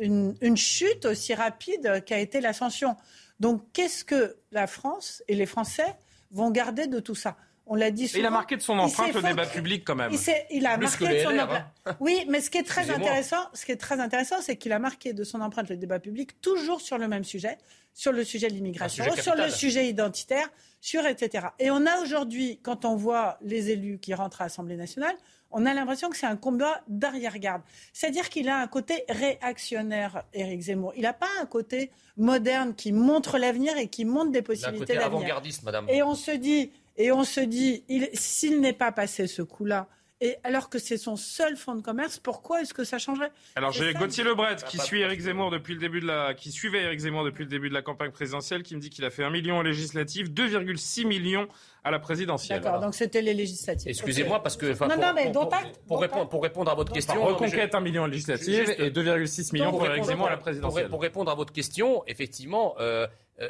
[0.00, 2.96] une, une chute aussi rapide qu'a été l'ascension.
[3.40, 5.96] Donc, qu'est-ce que la France et les Français
[6.30, 7.36] vont garder de tout ça?
[7.66, 8.22] On l'a dit souvent.
[8.22, 10.12] Il a marqué de son empreinte le débat public quand même.
[10.50, 11.64] Il, a marqué de son empreinte.
[11.86, 11.96] Hein.
[12.00, 14.78] Oui, mais ce qui est très intéressant, ce qui est très intéressant, c'est qu'il a
[14.78, 17.58] marqué de son empreinte le débat public toujours sur le même sujet,
[17.94, 20.48] sur le sujet de l'immigration, sur le sujet identitaire,
[20.80, 21.48] sur etc.
[21.58, 25.14] Et on a aujourd'hui, quand on voit les élus qui rentrent à l'Assemblée nationale,
[25.52, 27.62] on a l'impression que c'est un combat d'arrière-garde.
[27.92, 30.92] C'est-à-dire qu'il a un côté réactionnaire, Éric Zemmour.
[30.96, 35.06] Il n'a pas un côté moderne qui montre l'avenir et qui montre des possibilités d'avenir.
[35.06, 35.88] avant-gardiste, madame.
[35.88, 36.70] Et on se dit,
[37.00, 39.88] et on se dit, s'il n'est pas passé ce coup-là,
[40.22, 43.72] et alors que c'est son seul fonds de commerce, pourquoi est-ce que ça changerait Alors
[43.72, 47.00] j'ai Gauthier Lebret qui suit Eric Zemmour depuis le début de la, qui suivait Eric
[47.00, 49.30] Zemmour depuis le début de la campagne présidentielle, qui me dit qu'il a fait un
[49.30, 51.48] million aux législatives, 2,6 millions
[51.84, 52.60] à la présidentielle.
[52.60, 53.88] D'accord, donc c'était les législatives.
[53.88, 55.48] Excusez-moi parce que non, non, mais pour,
[55.86, 59.70] pour, répondre, pour, répondre, à votre question, reconquête un million aux législatives et 2,6 millions
[59.70, 60.88] pour, Eric Zemmour à la présidentielle.
[60.90, 62.74] Pour, répondre à votre question, effectivement.
[62.78, 63.06] Euh,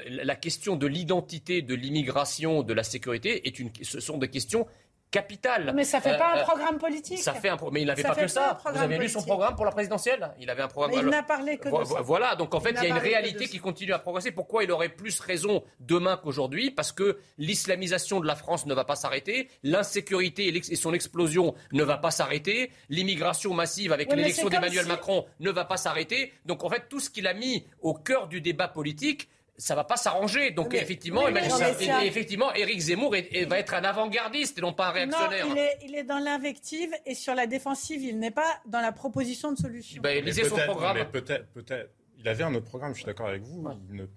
[0.06, 4.66] la question de l'identité, de l'immigration, de la sécurité, est une, ce sont des questions
[5.10, 5.72] capital.
[5.74, 7.18] Mais ça fait pas un programme politique.
[7.18, 8.58] Ça fait un mais il n'avait pas que ça.
[8.64, 10.32] Vous avez lu son programme pour la présidentielle?
[10.38, 11.04] Il avait un programme.
[11.04, 12.00] il n'a parlé que de ça.
[12.00, 14.30] Voilà, donc en fait, il, y a une réalité qui continue à progresser.
[14.30, 16.70] Pourquoi il aurait plus raison demain qu'aujourd'hui?
[16.70, 21.82] Parce que l'islamisation de la France ne va pas s'arrêter, l'insécurité et son explosion ne
[21.82, 26.32] va pas s'arrêter, l'immigration massive avec l'élection d'Emmanuel Macron ne va pas s'arrêter.
[26.46, 29.28] Donc en fait, tout ce qu'il a mis au cœur du débat politique
[29.60, 30.50] ça va pas s'arranger.
[30.50, 35.46] Donc effectivement, effectivement, Éric Zemmour va être un avant-gardiste et non pas un réactionnaire.
[35.46, 38.02] Non, il est, il est dans l'invective et sur la défensive.
[38.02, 40.00] Il n'est pas dans la proposition de solution.
[40.02, 40.98] Ben, lisez son programme.
[41.10, 41.90] Peut-être, peut-être.
[42.22, 43.66] Il avait un autre programme, je suis d'accord avec vous.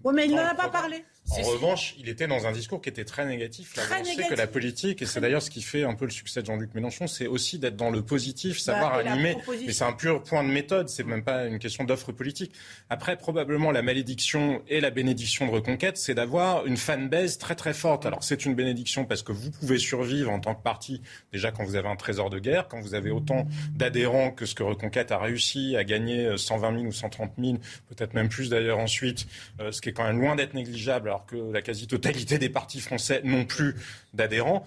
[0.03, 1.05] Oui, mais il n'en a pas parlé.
[1.31, 3.73] En revanche, il était dans un discours qui était très négatif.
[3.73, 6.11] Très on sait que la politique, et c'est d'ailleurs ce qui fait un peu le
[6.11, 9.37] succès de Jean-Luc Mélenchon, c'est aussi d'être dans le positif, bah, savoir animer.
[9.65, 12.51] Mais c'est un pur point de méthode, c'est même pas une question d'offre politique.
[12.89, 17.73] Après, probablement, la malédiction et la bénédiction de Reconquête, c'est d'avoir une fanbase très très
[17.73, 18.05] forte.
[18.05, 21.01] Alors c'est une bénédiction parce que vous pouvez survivre en tant que parti,
[21.31, 24.55] déjà quand vous avez un trésor de guerre, quand vous avez autant d'adhérents que ce
[24.55, 27.57] que Reconquête a réussi à gagner 120 euh, 000 ou 130 000,
[27.87, 29.25] peut-être même plus d'ailleurs ensuite,
[29.59, 32.81] euh, ce qui est quand même loin d'être négligeable alors que la quasi-totalité des partis
[32.81, 33.75] français n'ont plus
[34.15, 34.65] d'adhérents.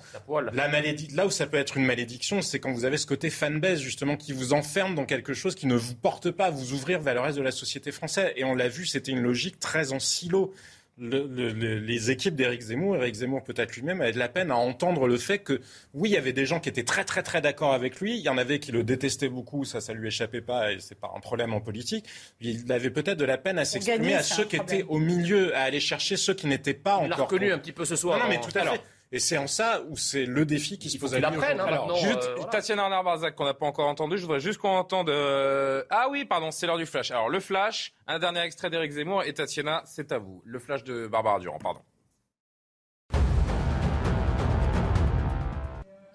[0.53, 0.69] La
[1.15, 4.17] là où ça peut être une malédiction, c'est quand vous avez ce côté fanbase justement
[4.17, 7.15] qui vous enferme dans quelque chose qui ne vous porte pas à vous ouvrir vers
[7.15, 8.33] le reste de la société française.
[8.37, 10.55] Et on l'a vu, c'était une logique très en silo
[10.99, 15.19] les équipes d'Éric Zemmour, Éric Zemmour peut-être lui-même, avait de la peine à entendre le
[15.19, 15.61] fait que,
[15.93, 18.23] oui, il y avait des gens qui étaient très très très d'accord avec lui, il
[18.23, 21.13] y en avait qui le détestaient beaucoup, ça, ça lui échappait pas, et c'est pas
[21.15, 22.07] un problème en politique.
[22.41, 25.63] Il avait peut-être de la peine à s'exprimer à ceux qui étaient au milieu, à
[25.63, 27.07] aller chercher ceux qui n'étaient pas encore.
[27.07, 28.19] Il l'a reconnu un petit peu ce soir.
[28.19, 28.81] Non, mais tout à fait.
[29.13, 31.27] Et c'est en ça où c'est le défi qui se pose à lui.
[31.27, 34.77] Hein, Alors, juste, euh, Tatiana Arnard-Barzac, qu'on n'a pas encore entendu, je voudrais juste qu'on
[34.77, 35.11] entende.
[35.11, 37.11] Euh, ah oui, pardon, c'est l'heure du flash.
[37.11, 40.43] Alors, le flash, un dernier extrait d'Éric Zemmour, et Tatiana, c'est à vous.
[40.45, 41.81] Le flash de Barbara Durand, pardon.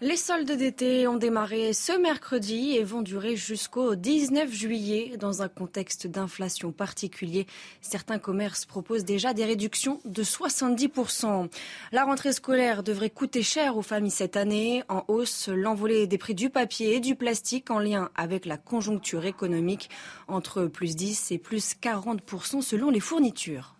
[0.04, 5.16] Les soldes d'été ont démarré ce mercredi et vont durer jusqu'au 19 juillet.
[5.20, 7.46] Dans un contexte d'inflation particulier,
[7.82, 11.50] certains commerces proposent déjà des réductions de 70%.
[11.92, 14.82] La rentrée scolaire devrait coûter cher aux familles cette année.
[14.90, 19.26] En hausse, l'envolée des prix du papier et du plastique en lien avec la conjoncture
[19.26, 19.92] économique
[20.28, 23.76] entre plus 10 et plus 40% selon les fournitures.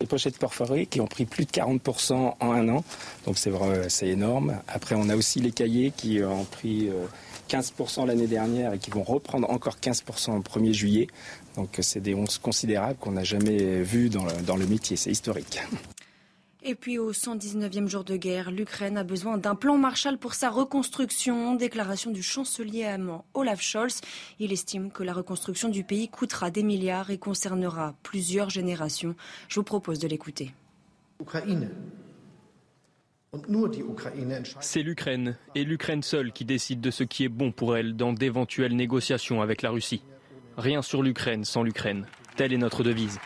[0.00, 2.84] Les pochettes perforées qui ont pris plus de 40% en un an,
[3.26, 4.60] donc c'est vrai, c'est énorme.
[4.66, 6.90] Après, on a aussi les cahiers qui ont pris
[7.48, 11.06] 15% euh, l'année dernière et qui vont reprendre encore 15% au 1er juillet.
[11.56, 15.60] Donc c'est des hausses considérables qu'on n'a jamais vues dans dans le métier, c'est historique.
[16.66, 20.48] Et puis au 119e jour de guerre, l'Ukraine a besoin d'un plan Marshall pour sa
[20.48, 21.56] reconstruction.
[21.56, 24.00] Déclaration du chancelier allemand Olaf Scholz.
[24.38, 29.14] Il estime que la reconstruction du pays coûtera des milliards et concernera plusieurs générations.
[29.48, 30.54] Je vous propose de l'écouter.
[34.60, 38.14] C'est l'Ukraine et l'Ukraine seule qui décide de ce qui est bon pour elle dans
[38.14, 40.02] d'éventuelles négociations avec la Russie.
[40.56, 42.06] Rien sur l'Ukraine sans l'Ukraine.
[42.36, 43.18] Telle est notre devise.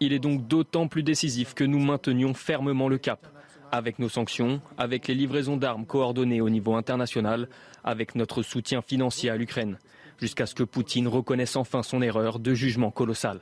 [0.00, 3.26] Il est donc d'autant plus décisif que nous maintenions fermement le cap,
[3.70, 7.48] avec nos sanctions, avec les livraisons d'armes coordonnées au niveau international,
[7.84, 9.78] avec notre soutien financier à l'Ukraine,
[10.18, 13.40] jusqu'à ce que Poutine reconnaisse enfin son erreur de jugement colossal.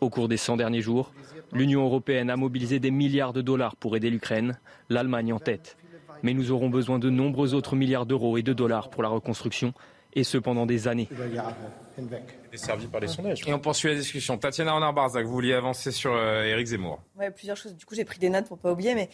[0.00, 1.12] Au cours des 100 derniers jours,
[1.52, 4.58] l'Union européenne a mobilisé des milliards de dollars pour aider l'Ukraine,
[4.88, 5.76] l'Allemagne en tête.
[6.22, 9.72] Mais nous aurons besoin de nombreux autres milliards d'euros et de dollars pour la reconstruction,
[10.18, 11.08] et ce pendant des années.
[12.90, 13.42] par les sondages.
[13.46, 14.36] Et on poursuit la discussion.
[14.38, 17.00] Tatiana Renard-Barzac, vous vouliez avancer sur euh, Éric Zemmour.
[17.18, 17.74] Oui, plusieurs choses.
[17.74, 19.08] Du coup, j'ai pris des notes pour pas oublier, mais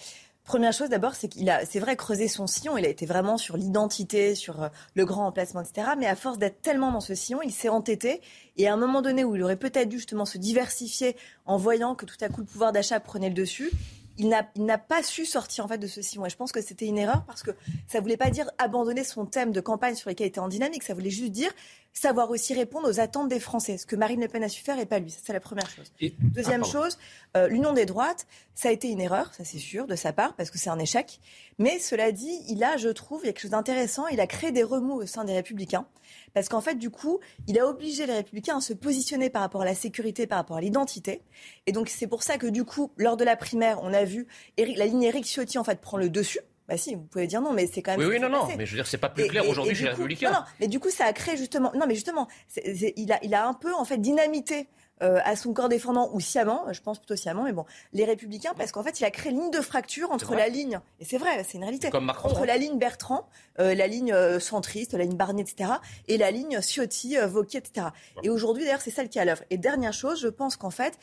[0.45, 2.77] Première chose d'abord, c'est qu'il a, c'est vrai, creusé son sillon.
[2.77, 5.93] Il a été vraiment sur l'identité, sur euh, le grand emplacement, etc.
[5.99, 8.21] Mais à force d'être tellement dans ce sillon, il s'est entêté.
[8.59, 11.95] Et à un moment donné où il aurait peut-être dû justement se diversifier en voyant
[11.95, 13.71] que tout à coup le pouvoir d'achat prenait le dessus,
[14.19, 16.29] il n'a pas su sortir en fait de ce sillon.
[16.29, 17.51] Je pense que c'était une erreur parce que
[17.89, 20.83] ça voulait pas dire abandonner son thème de campagne sur lequel il était en dynamique.
[20.83, 21.51] Ça voulait juste dire
[21.95, 23.79] savoir aussi répondre aux attentes des Français.
[23.79, 25.11] Ce que Marine Le Pen a su faire et pas lui.
[25.11, 25.93] C'est la première chose.
[26.19, 26.99] Deuxième ah, chose,
[27.37, 30.35] euh, l'union des droites, ça a été une erreur, ça c'est sûr, de sa part,
[30.35, 31.21] parce que c'est un échec.
[31.59, 34.07] Mais cela dit, il a, je trouve, quelque chose d'intéressant.
[34.09, 35.87] Il a créé des remous au sein des Républicains.
[36.35, 39.63] Parce qu'en fait, du coup, il a obligé les républicains à se positionner par rapport
[39.63, 41.23] à la sécurité, par rapport à l'identité.
[41.67, 44.27] Et donc, c'est pour ça que, du coup, lors de la primaire, on a vu
[44.59, 46.41] la ligne Éric Ciotti, en fait, prend le dessus.
[46.69, 48.01] Bah si, vous pouvez dire non, mais c'est quand même.
[48.01, 49.91] Oui, oui, non, non, mais je veux dire, c'est pas plus clair aujourd'hui chez les
[49.91, 50.31] Républicains.
[50.31, 51.71] Non, non, mais du coup, ça a créé justement.
[51.75, 52.29] Non, mais justement,
[52.65, 54.69] il, a, il a un peu, en fait, dynamité
[55.03, 58.55] euh, à son corps défendant ou sciemment, je pense plutôt sciemment, mais bon, les républicains,
[58.57, 61.19] parce qu'en fait, il a créé une ligne de fracture entre la ligne, et c'est
[61.19, 62.47] vrai, c'est une réalité, entre hein.
[62.47, 65.73] la ligne Bertrand, euh, la ligne euh, centriste, la ligne Barnier, etc.,
[66.07, 67.89] et la ligne Ciotti, Vauquier, etc.
[68.23, 69.43] Et aujourd'hui, d'ailleurs, c'est celle qui est à l'œuvre.
[69.51, 70.97] Et dernière chose, je pense qu'en fait,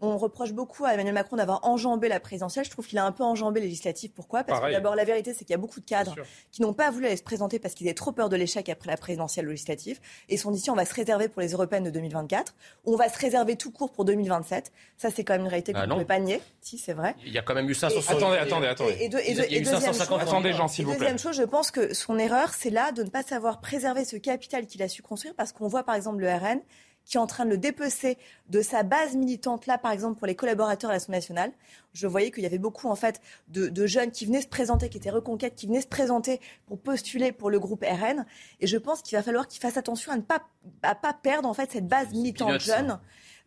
[0.00, 2.64] on reproche beaucoup à Emmanuel Macron d'avoir enjambé la présidentielle.
[2.64, 4.10] Je trouve qu'il a un peu enjambé législative.
[4.12, 4.44] Pourquoi?
[4.44, 6.14] Parce que d'abord, la vérité, c'est qu'il y a beaucoup de cadres
[6.52, 8.90] qui n'ont pas voulu aller se présenter parce qu'ils avaient trop peur de l'échec après
[8.90, 9.98] la présidentielle législative.
[10.28, 13.08] Et sont dit, on va se réserver pour les européennes de 2024, ou on va
[13.08, 14.72] se réserver tout court pour 2027.
[14.96, 16.40] Ça, c'est quand même une réalité qu'on ah ne peut pas nier.
[16.60, 17.16] Si, c'est vrai.
[17.24, 18.16] Il y a quand même eu 550.
[18.16, 18.96] Attendez, attendez, attendez.
[19.00, 21.00] Et, de, et, de, et deuxième chose, attendez, Jean, s'il vous plaît.
[21.00, 24.16] Deuxième chose, je pense que son erreur, c'est là de ne pas savoir préserver ce
[24.16, 26.60] capital qu'il a su construire parce qu'on voit, par exemple, le RN
[27.08, 28.18] qui est en train de le dépecer
[28.50, 31.52] de sa base militante, là, par exemple, pour les collaborateurs de l'Assemblée nationale.
[31.94, 34.98] Je voyais qu'il y avait beaucoup, en fait, de, jeunes qui venaient se présenter, qui
[34.98, 38.26] étaient reconquêtes, qui venaient se présenter pour postuler pour le groupe RN.
[38.60, 40.42] Et je pense qu'il va falloir qu'il fasse attention à ne pas,
[40.82, 43.00] à pas perdre, en fait, cette base militante jeune.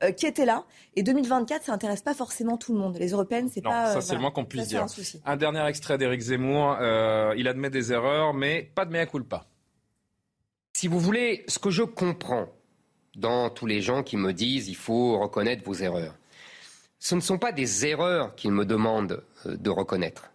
[0.03, 0.65] Euh, qui était là.
[0.95, 2.97] Et 2024, ça n'intéresse pas forcément tout le monde.
[2.97, 3.91] Les européennes, c'est pas.
[3.91, 4.83] Ça, euh, c'est le moins qu'on puisse dire.
[5.25, 6.75] Un, dernier extrait d'Éric Zemmour.
[6.79, 9.45] Euh, il admet des erreurs, mais pas de mea culpa.
[10.73, 12.47] Si vous voulez, ce que je comprends
[13.15, 16.15] dans tous les gens qui me disent il faut reconnaître vos erreurs.
[16.99, 20.29] Ce ne sont pas des erreurs qu'ils me demandent euh, de reconnaître.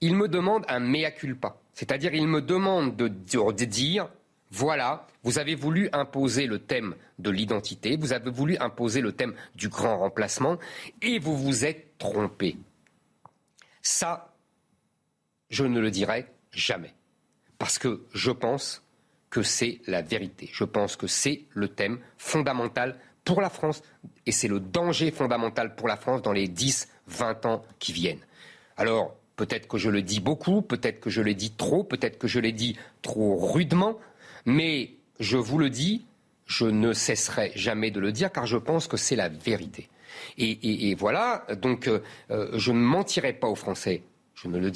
[0.00, 1.56] Ils me demandent un mea culpa.
[1.74, 4.08] C'est-à-dire, ils me demandent de, dire
[4.50, 9.34] voilà, vous avez voulu imposer le thème de l'identité, vous avez voulu imposer le thème
[9.56, 10.58] du grand remplacement,
[11.02, 12.56] et vous vous êtes trompé.
[13.82, 14.32] Ça,
[15.50, 16.94] je ne le dirai jamais.
[17.58, 18.83] Parce que je pense
[19.34, 20.48] que c'est la vérité.
[20.52, 23.82] Je pense que c'est le thème fondamental pour la France
[24.26, 28.24] et c'est le danger fondamental pour la France dans les 10, 20 ans qui viennent.
[28.76, 32.28] Alors, peut-être que je le dis beaucoup, peut-être que je le dis trop, peut-être que
[32.28, 33.98] je l'ai dit trop rudement,
[34.46, 36.06] mais je vous le dis,
[36.46, 39.88] je ne cesserai jamais de le dire car je pense que c'est la vérité.
[40.38, 41.98] Et, voilà, donc euh,
[42.30, 44.04] euh, je ne mentirai pas aux Français.
[44.44, 44.72] Je ne, le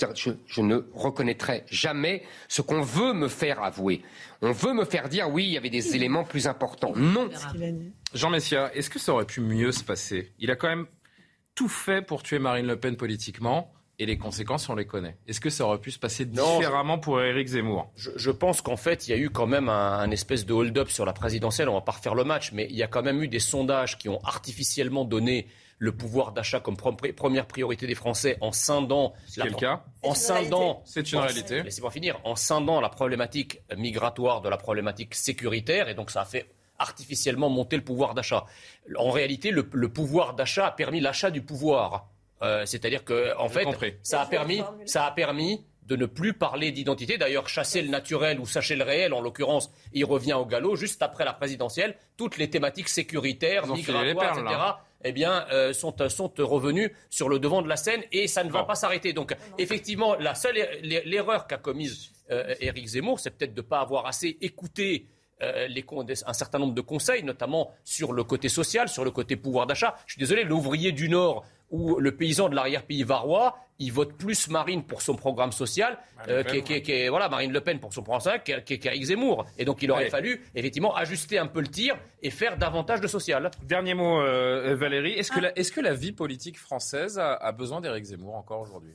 [0.46, 4.02] je, ne reconnaîtrai jamais ce qu'on veut me faire avouer.
[4.40, 6.92] On veut me faire dire oui, il y avait des éléments plus importants.
[6.96, 7.28] Non.
[8.14, 10.32] Jean Messia, est-ce que ça aurait pu mieux se passer?
[10.38, 10.86] Il a quand même
[11.54, 13.72] tout fait pour tuer Marine Le Pen politiquement.
[14.00, 15.16] Et les conséquences, on les connaît.
[15.26, 17.90] Est-ce que ça aurait pu se passer différemment pour Éric Zemmour?
[17.96, 21.04] Je, pense qu'en fait, il y a eu quand même un, espèce de hold-up sur
[21.04, 21.68] la présidentielle.
[21.68, 23.98] On va pas refaire le match, mais il y a quand même eu des sondages
[23.98, 25.48] qui ont artificiellement donné
[25.78, 29.14] le pouvoir d'achat comme première priorité des Français en scindant.
[29.36, 29.84] Le cas.
[30.02, 30.82] En scindant.
[30.84, 31.62] C'est une réalité.
[31.62, 32.20] Laissez-moi finir.
[32.24, 35.88] En scindant la problématique migratoire de la problématique sécuritaire.
[35.88, 38.46] Et donc, ça a fait artificiellement monter le pouvoir d'achat.
[38.96, 42.08] En réalité, le, pouvoir d'achat a permis l'achat du pouvoir.
[42.42, 43.66] Euh, c'est-à-dire que, en fait,
[44.02, 47.18] ça a permis, ça a permis de ne plus parler d'identité.
[47.18, 51.02] D'ailleurs, chasser le naturel ou sacher le réel, en l'occurrence, il revient au galop juste
[51.02, 51.96] après la présidentielle.
[52.16, 54.56] Toutes les thématiques sécuritaires, migratoires, etc
[55.04, 58.50] eh bien, euh, sont, sont revenus sur le devant de la scène et ça ne
[58.50, 59.12] va pas s'arrêter.
[59.12, 63.66] Donc, effectivement, la seule er-, l'erreur qu'a commise euh, Éric Zemmour, c'est peut-être de ne
[63.66, 65.06] pas avoir assez écouté
[65.42, 65.84] euh, les,
[66.26, 69.94] un certain nombre de conseils, notamment sur le côté social, sur le côté pouvoir d'achat.
[70.06, 74.48] Je suis désolé, l'ouvrier du Nord ou le paysan de l'arrière-pays varois, il vote plus
[74.48, 78.64] Marine pour son programme social, euh, qui, voilà, Marine Le Pen pour son programme social,
[78.64, 79.46] qu'Éric Zemmour.
[79.58, 83.06] Et donc il aurait fallu effectivement ajuster un peu le tir et faire davantage de
[83.06, 83.50] social.
[83.62, 85.12] Dernier mot, euh, Valérie.
[85.12, 85.42] Est-ce que, ah.
[85.42, 88.94] la, est que la vie politique française a, besoin d'Éric Zemmour encore aujourd'hui?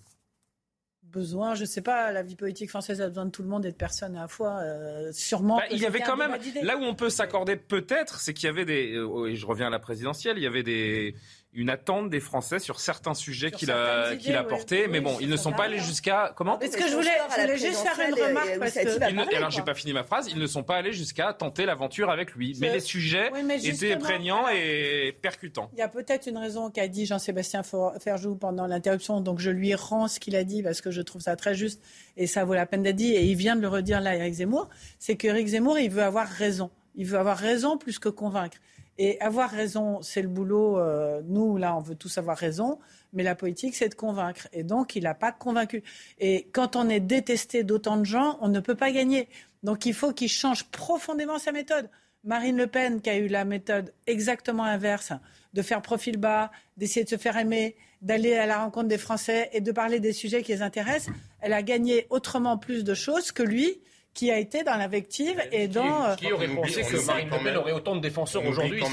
[1.14, 3.66] Besoin, je ne sais pas, la vie politique française a besoin de tout le monde
[3.66, 4.60] et de personne à la fois.
[4.62, 5.58] Euh, sûrement.
[5.58, 8.50] Bah, il y avait quand même, là où on peut s'accorder peut-être, c'est qu'il y
[8.50, 11.16] avait des, et je reviens à la présidentielle, il y avait des,
[11.56, 14.88] une attente des Français sur certains sujets qu'il a, qu'il a portés.
[14.88, 16.34] mais bon, ils ne sont pas allés jusqu'à.
[16.36, 19.36] Comment Est-ce que je voulais, je voulais juste faire une remarque parce que.
[19.36, 20.28] alors, j'ai pas fini ma phrase.
[20.30, 22.58] Ils ne sont pas allés jusqu'à tenter l'aventure avec lui.
[22.60, 23.32] Mais les sujets
[23.64, 25.70] étaient prégnants et percutants.
[25.74, 27.62] Il y a peut-être une raison qu'a dit Jean-Sébastien
[28.00, 29.22] Ferjou pendant l'interruption.
[29.22, 31.82] Donc, je lui rends ce qu'il a dit parce que je trouve ça très juste
[32.18, 33.14] et ça vaut la peine d'être dit.
[33.14, 34.70] Et il vient de le redire là, Eric Zemmour.
[35.00, 36.72] C'est qu'Éric Zemmour, il veut avoir raison.
[36.96, 38.58] Il veut avoir raison plus que convaincre.
[38.98, 40.78] Et avoir raison, c'est le boulot.
[40.78, 42.80] Euh, nous, là, on veut tous avoir raison.
[43.12, 44.48] Mais la politique, c'est de convaincre.
[44.54, 45.84] Et donc, il n'a pas convaincu.
[46.20, 49.30] Et quand on est détesté d'autant de gens, on ne peut pas gagner.
[49.64, 51.90] Donc, il faut qu'il change profondément sa méthode.
[52.24, 55.12] Marine Le Pen, qui a eu la méthode exactement inverse,
[55.54, 59.50] de faire profil bas, d'essayer de se faire aimer, d'aller à la rencontre des Français
[59.54, 63.32] et de parler des sujets qui les intéressent, elle a gagné autrement plus de choses
[63.32, 63.82] que lui
[64.14, 66.16] qui a été dans l'invective et dans.
[66.16, 68.90] Qui, aurait pensé que Marine Le Pen aurait autant de défenseurs aujourd'hui Non,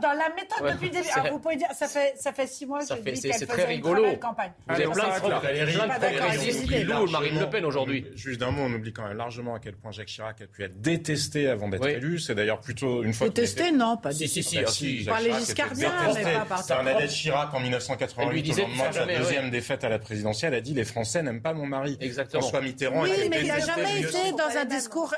[0.00, 1.08] dans la méthode depuis le début.
[1.14, 3.46] Ah, vous pouvez dire, ça fait, ça fait six mois que je dis qu'elle faisait
[3.46, 4.06] très rigolo.
[4.06, 4.52] une campagne.
[4.66, 8.06] Vous avez plein de qui louent Marine Le Pen aujourd'hui.
[8.14, 10.62] Juste d'un mot, on oublie quand même largement à quel point Jacques Chirac a pu
[10.62, 12.18] être détesté avant d'être élu.
[12.18, 13.28] C'est d'ailleurs plutôt une fois.
[13.28, 14.64] Détesté, non, pas détesté.
[14.66, 19.06] Si, Par les Giscardiens, mais pas par Bernadette Chirac en 1988, au lendemain de sa
[19.06, 21.98] deuxième défaite à la présidentielle, a dit les Français n'aiment pas mon mari.
[22.00, 22.40] Exactement.
[22.40, 23.02] François Mitterrand.
[23.02, 25.14] Oui, mais il n'a jamais été dans un discours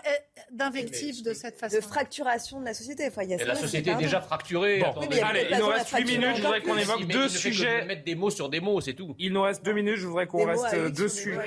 [0.53, 1.77] euh, d'invective de cette façon.
[1.77, 3.07] De fracturation de la société.
[3.09, 4.81] Enfin, y a la société est déjà fracturée.
[4.81, 6.37] Bon, allez, il nous reste 8 minutes.
[6.37, 7.85] Je voudrais qu'on évoque deux sujets.
[7.85, 9.15] mettre des mots sur des mots, c'est tout.
[9.19, 9.97] Il nous reste 2 minutes.
[9.97, 11.39] Je voudrais qu'on reste dessus,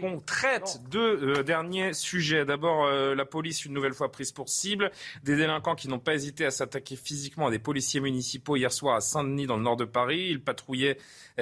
[0.00, 2.44] qu'on traite deux derniers sujets.
[2.44, 4.90] D'abord, la police, une nouvelle fois prise pour cible.
[5.24, 8.96] Des délinquants qui n'ont pas hésité à s'attaquer physiquement à des policiers municipaux hier soir
[8.96, 10.28] à Saint-Denis, dans le nord de Paris.
[10.30, 10.98] Ils patrouillaient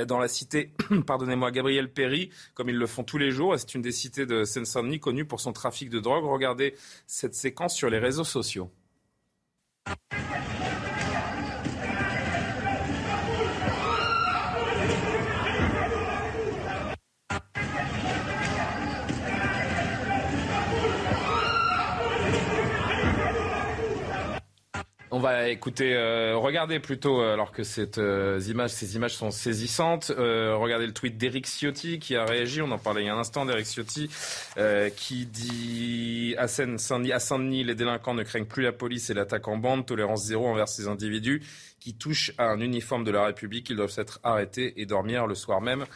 [0.07, 0.73] dans la cité,
[1.07, 3.55] pardonnez-moi, Gabriel Péry, comme ils le font tous les jours.
[3.59, 6.25] C'est une des cités de Seine-Saint-Denis connue pour son trafic de drogue.
[6.25, 6.75] Regardez
[7.07, 8.71] cette séquence sur les réseaux sociaux.
[25.17, 30.11] On va écouter, euh, regardez plutôt, euh, alors que cette, euh, ces images sont saisissantes,
[30.11, 33.21] regardez le tweet d'Eric Ciotti qui a réagi, on en parlait il y a un
[33.21, 34.11] instant d'Eric Ciotti,
[34.97, 39.87] qui dit à Saint-Denis, les délinquants ne craignent plus la police et l'attaque en bande,
[39.87, 41.45] tolérance zéro envers ces individus
[41.79, 45.37] qui touchent à un uniforme de la République, ils doivent être arrêtés et dormir le
[45.37, 45.87] soir même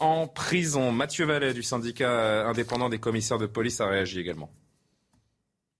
[0.00, 0.92] en prison.
[0.92, 4.50] Mathieu Vallet du syndicat indépendant des commissaires de police a réagi également.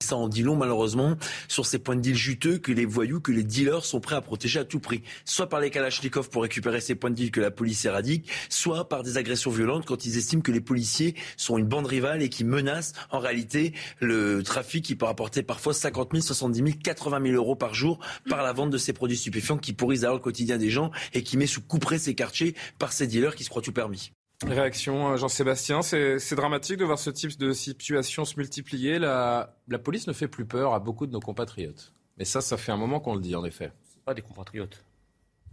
[0.07, 1.17] Ça en dit long malheureusement
[1.49, 4.21] sur ces points de deal juteux que les voyous, que les dealers sont prêts à
[4.21, 5.03] protéger à tout prix.
[5.25, 8.87] Soit par les kalachnikovs pour récupérer ces points de deal que la police éradique, soit
[8.87, 12.29] par des agressions violentes quand ils estiment que les policiers sont une bande rivale et
[12.29, 17.21] qui menacent en réalité le trafic qui peut rapporter parfois 50 000, 70 000, 80
[17.23, 17.99] 000 euros par jour
[18.29, 21.21] par la vente de ces produits stupéfiants qui pourrissent alors le quotidien des gens et
[21.21, 24.13] qui met sous couperée ces quartiers par ces dealers qui se croient tout permis.
[24.45, 28.99] Réaction, euh, Jean-Sébastien, c'est dramatique de voir ce type de situation se multiplier.
[28.99, 31.93] La, la, police ne fait plus peur à beaucoup de nos compatriotes.
[32.17, 33.71] Mais ça, ça fait un moment qu'on le dit, en effet.
[34.05, 34.83] Pas des compatriotes.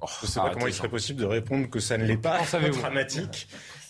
[0.01, 2.19] Oh, je ne sais pas comment il serait possible de répondre que ça ne l'est
[2.19, 2.45] pas.
[2.45, 3.49] C'est dramatique.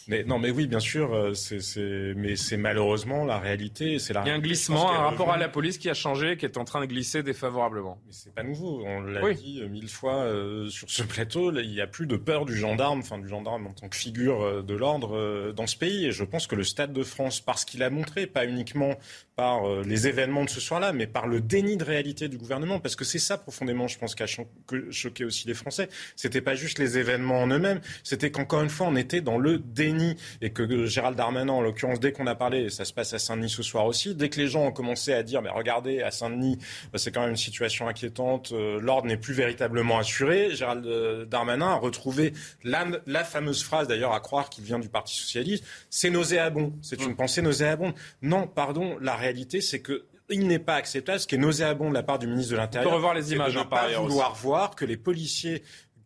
[0.08, 3.98] Mais non, mais oui, bien sûr, euh, c'est, mais c'est malheureusement la réalité.
[3.98, 4.22] C'est la.
[4.22, 6.58] Il y a un glissement, un rapport à la police qui a changé, qui est
[6.58, 7.98] en train de glisser défavorablement.
[8.06, 8.82] Mais c'est pas nouveau.
[8.84, 11.52] On l'a dit euh, mille fois euh, sur ce plateau.
[11.52, 14.62] il n'y a plus de peur du gendarme, enfin du gendarme en tant que figure
[14.62, 16.06] de l'ordre dans ce pays.
[16.06, 18.94] Et je pense que le Stade de France, parce qu'il a montré, pas uniquement
[19.36, 22.94] par les événements de ce soir-là, mais par le déni de réalité du gouvernement, parce
[22.94, 25.88] que c'est ça profondément, je pense, qui a choqué aussi les Français.
[26.14, 29.58] C'était pas juste les événements en eux-mêmes, c'était qu'encore une fois, on était dans le
[29.58, 29.93] déni
[30.40, 33.50] et que Gérald Darmanin, en l'occurrence, dès qu'on a parlé, ça se passe à Saint-Denis
[33.50, 36.58] ce soir aussi, dès que les gens ont commencé à dire, mais regardez, à Saint-Denis,
[36.92, 41.24] bah, c'est quand même une situation inquiétante, euh, l'ordre n'est plus véritablement assuré, Gérald euh,
[41.24, 42.32] Darmanin a retrouvé
[42.62, 47.02] la, la fameuse phrase, d'ailleurs, à croire qu'il vient du Parti socialiste, c'est nauséabond, c'est
[47.02, 47.94] une pensée nauséabonde.
[48.22, 51.94] Non, pardon, la réalité, c'est que il n'est pas acceptable, ce qui est nauséabond de
[51.94, 52.88] la part du ministre de l'Intérieur.
[52.88, 55.62] On peut revoir les images, de ne hein, pas vouloir voir que les policiers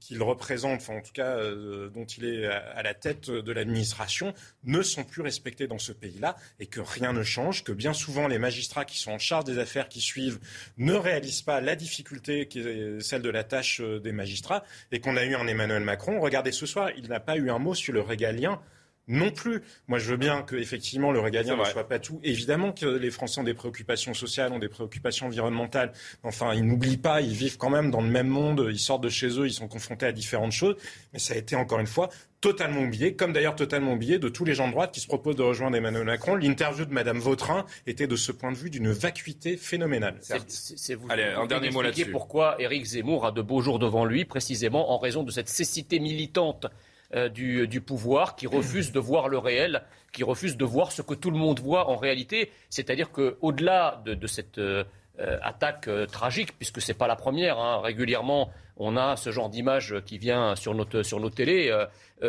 [0.09, 4.33] qu'il représente, enfin en tout cas euh, dont il est à, la tête de l'administration,
[4.65, 8.27] ne sont plus respectés dans ce pays-là et que rien ne change, que bien souvent
[8.27, 10.39] les magistrats qui sont en charge des affaires qui suivent
[10.79, 15.01] ne réalisent pas la difficulté qui est celle de la tâche euh, des magistrats et
[15.01, 16.21] qu'on a eu un Emmanuel Macron.
[16.21, 18.63] Regardez ce soir, il n'a pas eu un mot sur le régalien
[19.09, 19.63] non plus.
[19.89, 22.21] Moi, je veux bien que effectivement le régalien ne soit pas tout.
[22.23, 25.93] Évidemment que les Français ont des préoccupations sociales, ont des préoccupations environnementales.
[26.23, 28.69] Enfin, ils n'oublient pas, ils vivent quand même dans le même monde.
[28.71, 30.77] Ils sortent de chez eux, ils sont confrontés à différentes choses.
[31.13, 34.45] Mais ça a été encore une fois totalement oublié, comme d'ailleurs totalement oublié de tous
[34.45, 36.37] les gens de droite qui se proposent de rejoindre Emmanuel Macron.
[36.37, 40.19] L'interview de Madame Vautrin était de ce point de vue d'une vacuité phénoménale.
[40.47, 42.11] C'est vous Allez, un dernier mot là-dessus.
[42.11, 45.99] Pourquoi Éric Zemmour a de beaux jours devant lui, précisément en raison de cette cécité
[45.99, 46.67] militante
[47.15, 49.83] euh, du, pouvoir, qui refuse de voir le réel,
[50.13, 52.53] qui refuse de voir ce que tout le monde voit en réalité.
[52.69, 54.85] C'est-à-dire qu'au-delà de, cette euh,
[55.19, 59.49] euh, attaque tragique, puisque ce n'est pas la première, hein, régulièrement on a ce genre
[59.49, 61.75] d'image qui vient sur notre, sur nos télés,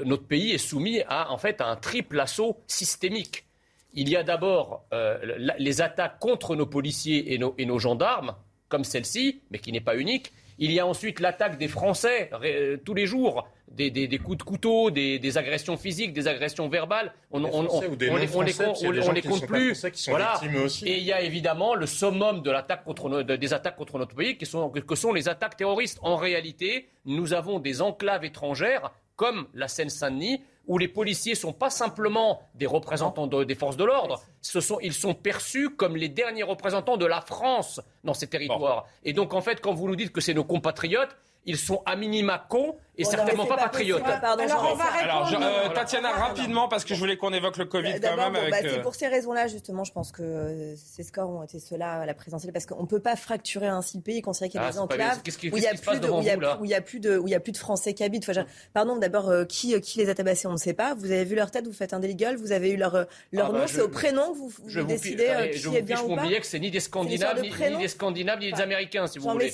[0.06, 3.46] notre pays est soumis à, en fait, à un triple assaut systémique.
[3.94, 4.86] Il y a d'abord
[5.60, 8.34] les attaques contre nos policiers et nos, et nos gendarmes,
[8.68, 10.32] comme celle-ci, mais qui n'est pas unique.
[10.60, 12.30] Il y a ensuite l'attaque des Français
[12.86, 17.14] tous les jours des, coups de couteau, des, agressions physiques, des agressions verbales.
[17.32, 19.86] On, on, on, les, compte plus.
[20.08, 20.40] Voilà.
[20.86, 24.38] Et il y a évidemment le summum de l'attaque contre des attaques contre notre pays,
[24.38, 26.00] qui sont, que sont les attaques terroristes.
[26.02, 31.54] En réalité, nous avons des enclaves étrangères comme la Seine-Saint-Denis, où les policiers ne sont
[31.54, 34.22] pas simplement des représentants des forces de l'ordre,
[34.82, 38.86] ils sont perçus comme les derniers représentants de la France dans ces territoires.
[39.04, 41.96] Et donc, en fait, quand vous nous dites que c'est nos compatriotes, ils sont à
[41.96, 44.04] minima cons et certainement pas, patriote.
[44.04, 48.00] alors, on va alors euh, Tatiana, rapidement, parce que je voulais qu'on évoque le Covid
[48.02, 48.34] quand même.
[48.52, 52.06] Bah, c'est pour ces raisons-là, justement, je pense que ces scores ont été ceux-là à
[52.06, 54.68] la présidentielle, parce qu'on ne peut pas fracturer ainsi le pays, considérer qu'il y a
[54.68, 55.22] ah, des enclaves
[55.52, 55.74] où il n'y a
[56.82, 58.30] plus de, a a plus Français qui habitent.
[58.74, 60.94] pardon, d'abord, qui, qui les a tabassés, on ne sait pas.
[60.94, 63.52] Vous avez vu leur tête, vous faites un délit vous avez eu leur, leur ah,
[63.52, 66.26] bah, nom, c'est au prénom que vous, vous décidez qui est bien ou pas.
[66.26, 69.52] Je que c'est ni des Scandinaves, ni des Scandinaves, ni des Américains, si vous voulez.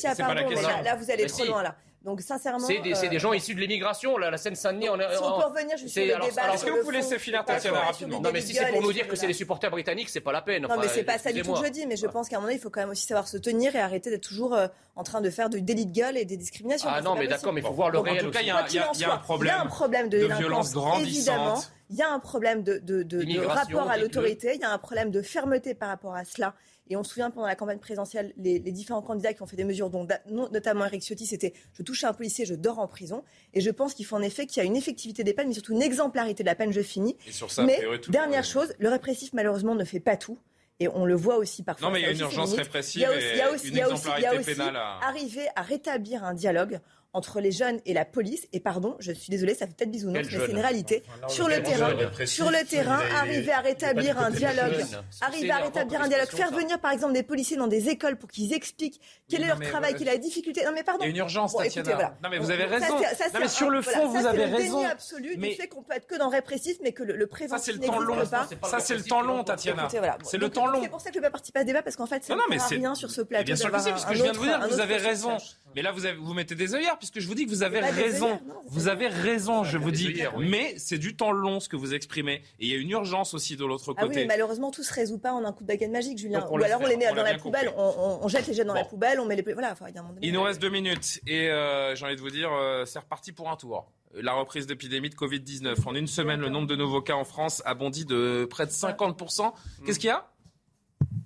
[0.84, 1.76] Là, vous allez trop loin, là.
[2.06, 4.90] Donc sincèrement, c'est des, des, gens issus de l'immigration, la Seine-Saint-Denis.
[4.90, 6.54] On, si on peut revenir juste sur le débat.
[6.54, 9.08] Est-ce que vous pouvez laisser finir Tatiana rapidement Non, mais si c'est pour nous dire
[9.08, 10.64] que c'est les supporters britanniques, c'est pas la peine.
[10.64, 11.88] non, mais c'est pas ça du tout que je dis.
[11.88, 13.80] Mais je pense qu'à un moment, il faut quand même aussi savoir se tenir et
[13.80, 14.56] arrêter d'être toujours
[14.96, 16.90] en train de faire du délit de gueule et des discriminations.
[16.92, 18.22] Ah non, mais d'accord, mais il faut voir le réel.
[18.22, 21.72] En tout cas, il y a un problème de violence grandissante.
[21.90, 24.52] Il y a un problème de rapport à l'autorité.
[24.54, 26.54] Il y a un problème de fermeté par rapport à cela.
[26.90, 29.64] Et on se souvient pendant la campagne présidentielle, les, différents candidats qui ont fait des
[29.64, 33.24] mesures, dont notamment Eric Ciotti, c'était je touche à un policier, je dors en prison.
[33.54, 35.54] Et je pense qu'il faut en effet qu'il y a une effectivité des peines, mais
[35.54, 37.18] surtout une exemplarité de la peine, je finis.
[37.60, 40.38] mais dernière chose, le répressif malheureusement ne fait pas tout.
[40.82, 41.88] Et on le voit aussi parfois.
[41.88, 43.02] Non, mais il y a une urgence répressive.
[43.02, 44.60] Il y a aussi, il y a aussi, il y a aussi,
[45.02, 46.82] arriver à rétablir un dialogue
[47.16, 48.48] entre les jeunes et la police.
[48.54, 51.04] Et pardon, je suis désolée, ça fait peut-être bisounours, mais c'est une réalité.
[51.28, 51.96] sur le terrain,
[52.26, 54.86] sur le terrain, arriver à rétablir un dialogue,
[55.22, 58.30] arriver à rétablir un dialogue, faire venir par exemple des policiers dans des écoles pour
[58.30, 59.00] qu'ils expliquent
[59.30, 60.64] quel est leur travail, quelle est la difficulté.
[60.66, 61.04] Non mais pardon.
[61.04, 62.16] Il y a une urgence, Tatiana.
[62.24, 63.00] Non mais vous avez raison.
[63.00, 64.82] non mais sur le fond, vous avez raison.
[64.82, 67.80] C'est absolu du fait qu'on peut être que dans le répressif, mais que le préventif
[67.80, 68.48] n'existe pas.
[68.64, 69.88] Ça c'est le temps long, Tatiana.
[70.24, 70.82] C'est le temps long.
[70.84, 72.24] C'est pour ça que je ne vais pas participer à ce débat parce qu'en fait,
[72.24, 73.46] ça ne rien sur ce plateau.
[73.46, 75.38] Bien sûr que c'est, parce que je viens de vous dire, vous avez raison.
[75.76, 78.40] Mais là, vous mettez des œillères puisque je vous dis que vous avez raison.
[78.68, 80.24] vous avez raison, je vous dis.
[80.40, 82.36] Mais c'est du temps long ce que vous exprimez.
[82.60, 84.02] Et il y a une urgence aussi de l'autre côté.
[84.02, 86.48] Ah oui, malheureusement, tout se résout pas en un coup de baguette magique, Julien.
[86.50, 89.20] Ou alors on les met dans la poubelle, on, jette les jets dans la poubelle,
[89.20, 89.44] on met les.
[89.54, 89.76] Voilà,
[90.22, 91.20] il, nous reste deux minutes.
[91.28, 93.92] Et euh, j'ai envie de vous dire, euh, c'est reparti pour un tour.
[94.14, 95.76] La reprise d'épidémie de Covid-19.
[95.86, 98.72] En une semaine, le nombre de nouveaux cas en France a bondi de près de
[98.72, 99.54] 50%.
[99.86, 100.32] Qu'est-ce qu'il y a?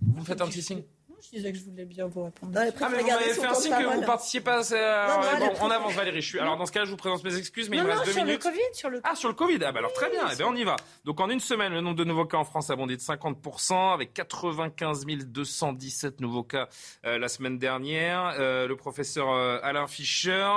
[0.02, 0.84] Vous me faites un petit signe?
[1.24, 2.54] Je disais que je voulais bien vous répondre.
[2.58, 4.74] ah, mais vous m'avez fait un signe que vous particiez pas.
[4.74, 5.40] À...
[5.40, 6.22] bon, on avance, Valérie.
[6.22, 6.40] Je suis...
[6.40, 8.24] Alors, dans ce cas, je vous présente mes excuses, mais il me reste deux sur
[8.24, 8.44] minutes.
[8.44, 9.60] Le COVID, sur le Ah, sur le Covid.
[9.64, 10.24] Ah, bah alors très bien.
[10.32, 10.76] Eh bien, on y va.
[11.06, 13.94] Donc, en une semaine, le nombre de nouveaux cas en France a bondi de 50%,
[13.94, 16.68] avec 95 217 nouveaux cas
[17.06, 18.36] euh, la semaine dernière.
[18.40, 20.48] Euh, le professeur euh, Alain Fischer,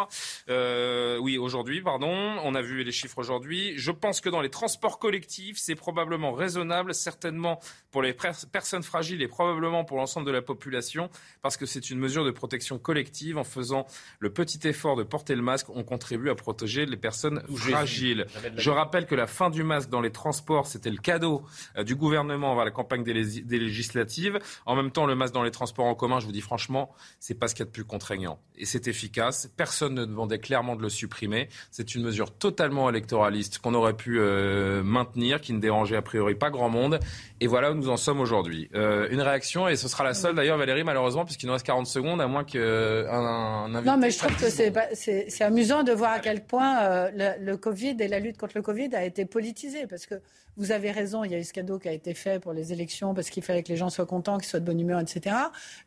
[0.48, 2.12] euh, oui, aujourd'hui, pardon.
[2.42, 3.74] On a vu les chiffres aujourd'hui.
[3.76, 7.60] Je pense que dans les transports collectifs, c'est probablement raisonnable, certainement
[7.90, 11.10] pour les personnes fragiles et probablement pour l'ensemble de la population population
[11.42, 13.38] parce que c'est une mesure de protection collective.
[13.38, 13.86] En faisant
[14.18, 18.26] le petit effort de porter le masque, on contribue à protéger les personnes fragiles.
[18.56, 21.42] Je rappelle que la fin du masque dans les transports, c'était le cadeau
[21.76, 24.38] euh, du gouvernement avant la campagne des, législatives.
[24.66, 27.34] En même temps, le masque dans les transports en commun, je vous dis franchement, c'est
[27.34, 28.38] pas ce qu'il y a de plus contraignant.
[28.56, 29.50] Et c'est efficace.
[29.56, 31.48] Personne ne demandait clairement de le supprimer.
[31.70, 36.34] C'est une mesure totalement électoraliste qu'on aurait pu euh, maintenir, qui ne dérangeait a priori
[36.34, 37.00] pas grand monde.
[37.40, 38.68] Et voilà où nous en sommes aujourd'hui.
[38.74, 41.86] Euh, une réaction, et ce sera la seule d'ailleurs, Valérie, malheureusement, puisqu'il nous reste 40
[41.86, 43.90] secondes, à moins qu'un un invité...
[43.90, 47.96] Non, mais je trouve que c'est amusant de voir à quel point euh, le, Covid
[48.00, 49.86] et la lutte contre le Covid a été politisée.
[49.86, 50.16] Parce que
[50.56, 52.72] vous avez raison, il y a eu ce cadeau qui a été fait pour les
[52.72, 55.36] élections, parce qu'il fallait que les gens soient contents, qu'ils soient de bonne humeur, etc.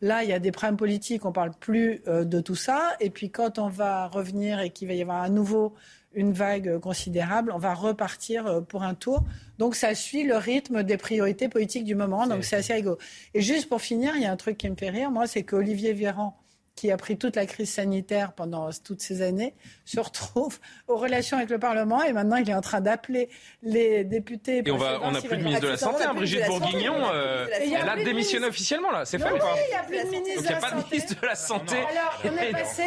[0.02, 2.96] Là, il y a des problèmes politiques, on ne parle plus euh, de tout ça.
[3.02, 5.74] Et puis quand on va revenir et qu'il va y avoir à nouveau
[6.16, 9.24] une vague considérable, on va repartir euh, pour un tour.
[9.60, 12.98] Donc ça suit le rythme des priorités politiques du moment, donc c'est assez rigolo.
[13.34, 15.44] Et juste pour finir, il y a un truc qui me fait rire, moi, c'est
[15.44, 16.38] qu'Olivier Véran,
[16.76, 19.54] qui a pris toute la crise sanitaire pendant toutes ces années,
[19.86, 23.30] se retrouve aux relations avec le Parlement et maintenant il est en train d'appeler
[23.64, 24.62] les députés.
[24.66, 27.96] Et on n'a plus de ministre de la Santé, hein, Brigitte Bourguignon, euh, elle a
[27.96, 30.50] démissionné officiellement là, c'est fait ou pas Il n'y a plus de ministre Donc il
[30.50, 31.76] n'y a pas de ministre de la Santé.
[31.78, 32.84] Alors on est passé.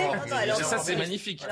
[0.62, 1.44] Ça c'est magnifique.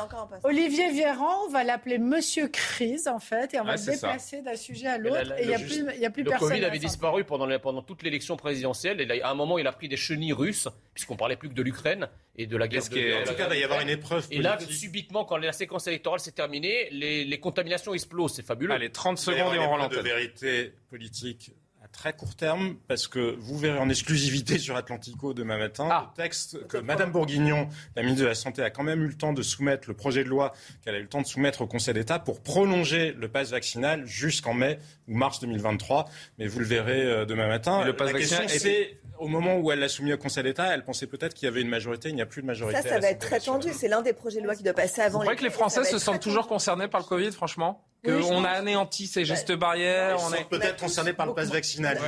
[0.45, 4.57] Olivier Véran, on va l'appeler Monsieur Crise en fait et on va le déplacer d'un
[4.57, 6.49] sujet à l'autre et il n'y a plus, personne.
[6.49, 9.72] Le Covid avait disparu pendant, pendant toute l'élection présidentielle et à un moment il a
[9.72, 12.88] pris des chenilles russes puisqu'on parlait plus que de l'Ukraine et de la guerre.
[12.88, 14.26] De, en tout cas, il va y avoir une épreuve.
[14.30, 18.34] Et là, subitement, quand la séquence électorale s'est terminée, les, contaminations explosent.
[18.34, 18.72] C'est fabuleux.
[18.72, 19.90] Allez, 30 secondes et on relance.
[19.90, 21.53] de vérité politique
[21.84, 26.11] à très court terme, parce que vous verrez en exclusivité sur Atlantico demain matin ah.
[26.11, 29.16] le texte que Madame Bourguignon, la ministre de la Santé, a quand même eu le
[29.16, 31.66] temps de soumettre, le projet de loi qu'elle a eu le temps de soumettre au
[31.66, 34.78] Conseil d'État pour prolonger le pass vaccinal jusqu'en mai
[35.09, 36.09] ou mars 2023.
[36.38, 37.84] Mais vous le verrez euh, demain matin.
[37.84, 41.06] le pass vaccinal, c'est au moment où elle l'a soumis au Conseil d'État, elle pensait
[41.06, 42.08] peut-être qu'il y avait une majorité.
[42.08, 42.82] Il n'y a plus de majorité.
[42.82, 43.68] Ça, ça va être très tendu.
[43.72, 45.18] C'est l'un des projets de loi qui doit passer avant.
[45.18, 48.50] Vous croyez que les Français se sentent toujours concernés par le Covid, franchement qu'on a
[48.50, 50.18] anéanti ces gestes barrières.
[50.20, 51.98] On est peut-être concerné par le pass vaccinal.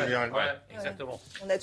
[0.72, 1.20] exactement.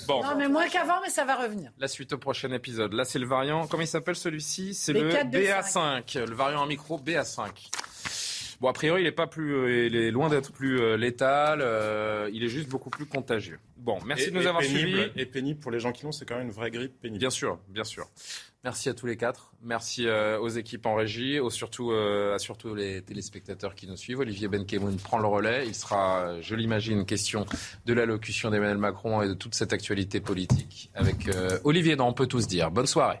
[0.08, 1.70] Non, mais moins qu'avant, mais ça va revenir.
[1.78, 2.92] La suite au prochain épisode.
[2.92, 3.66] Là, c'est le variant.
[3.66, 4.74] Comment il s'appelle celui-ci?
[4.74, 6.24] C'est le BA5.
[6.24, 7.48] Le variant en micro BA5.
[8.60, 11.60] Bon, a priori, il n'est pas plus, euh, il est loin d'être plus euh, létal.
[11.60, 13.58] Euh, il est juste beaucoup plus contagieux.
[13.76, 15.10] Bon, merci de nous avoir suivis.
[15.16, 17.20] Et pénible pour les gens qui l'ont, c'est quand même une vraie grippe pénible.
[17.20, 18.08] Bien sûr, bien sûr.
[18.64, 19.52] Merci à tous les quatre.
[19.62, 24.18] Merci aux équipes en régie, aux surtout, à surtout les téléspectateurs qui nous suivent.
[24.18, 25.68] Olivier Benkemoun prend le relais.
[25.68, 27.46] Il sera, je l'imagine, question
[27.84, 31.28] de l'allocution d'Emmanuel Macron et de toute cette actualité politique avec
[31.62, 32.72] Olivier dont on peut tous dire.
[32.72, 33.20] Bonne soirée.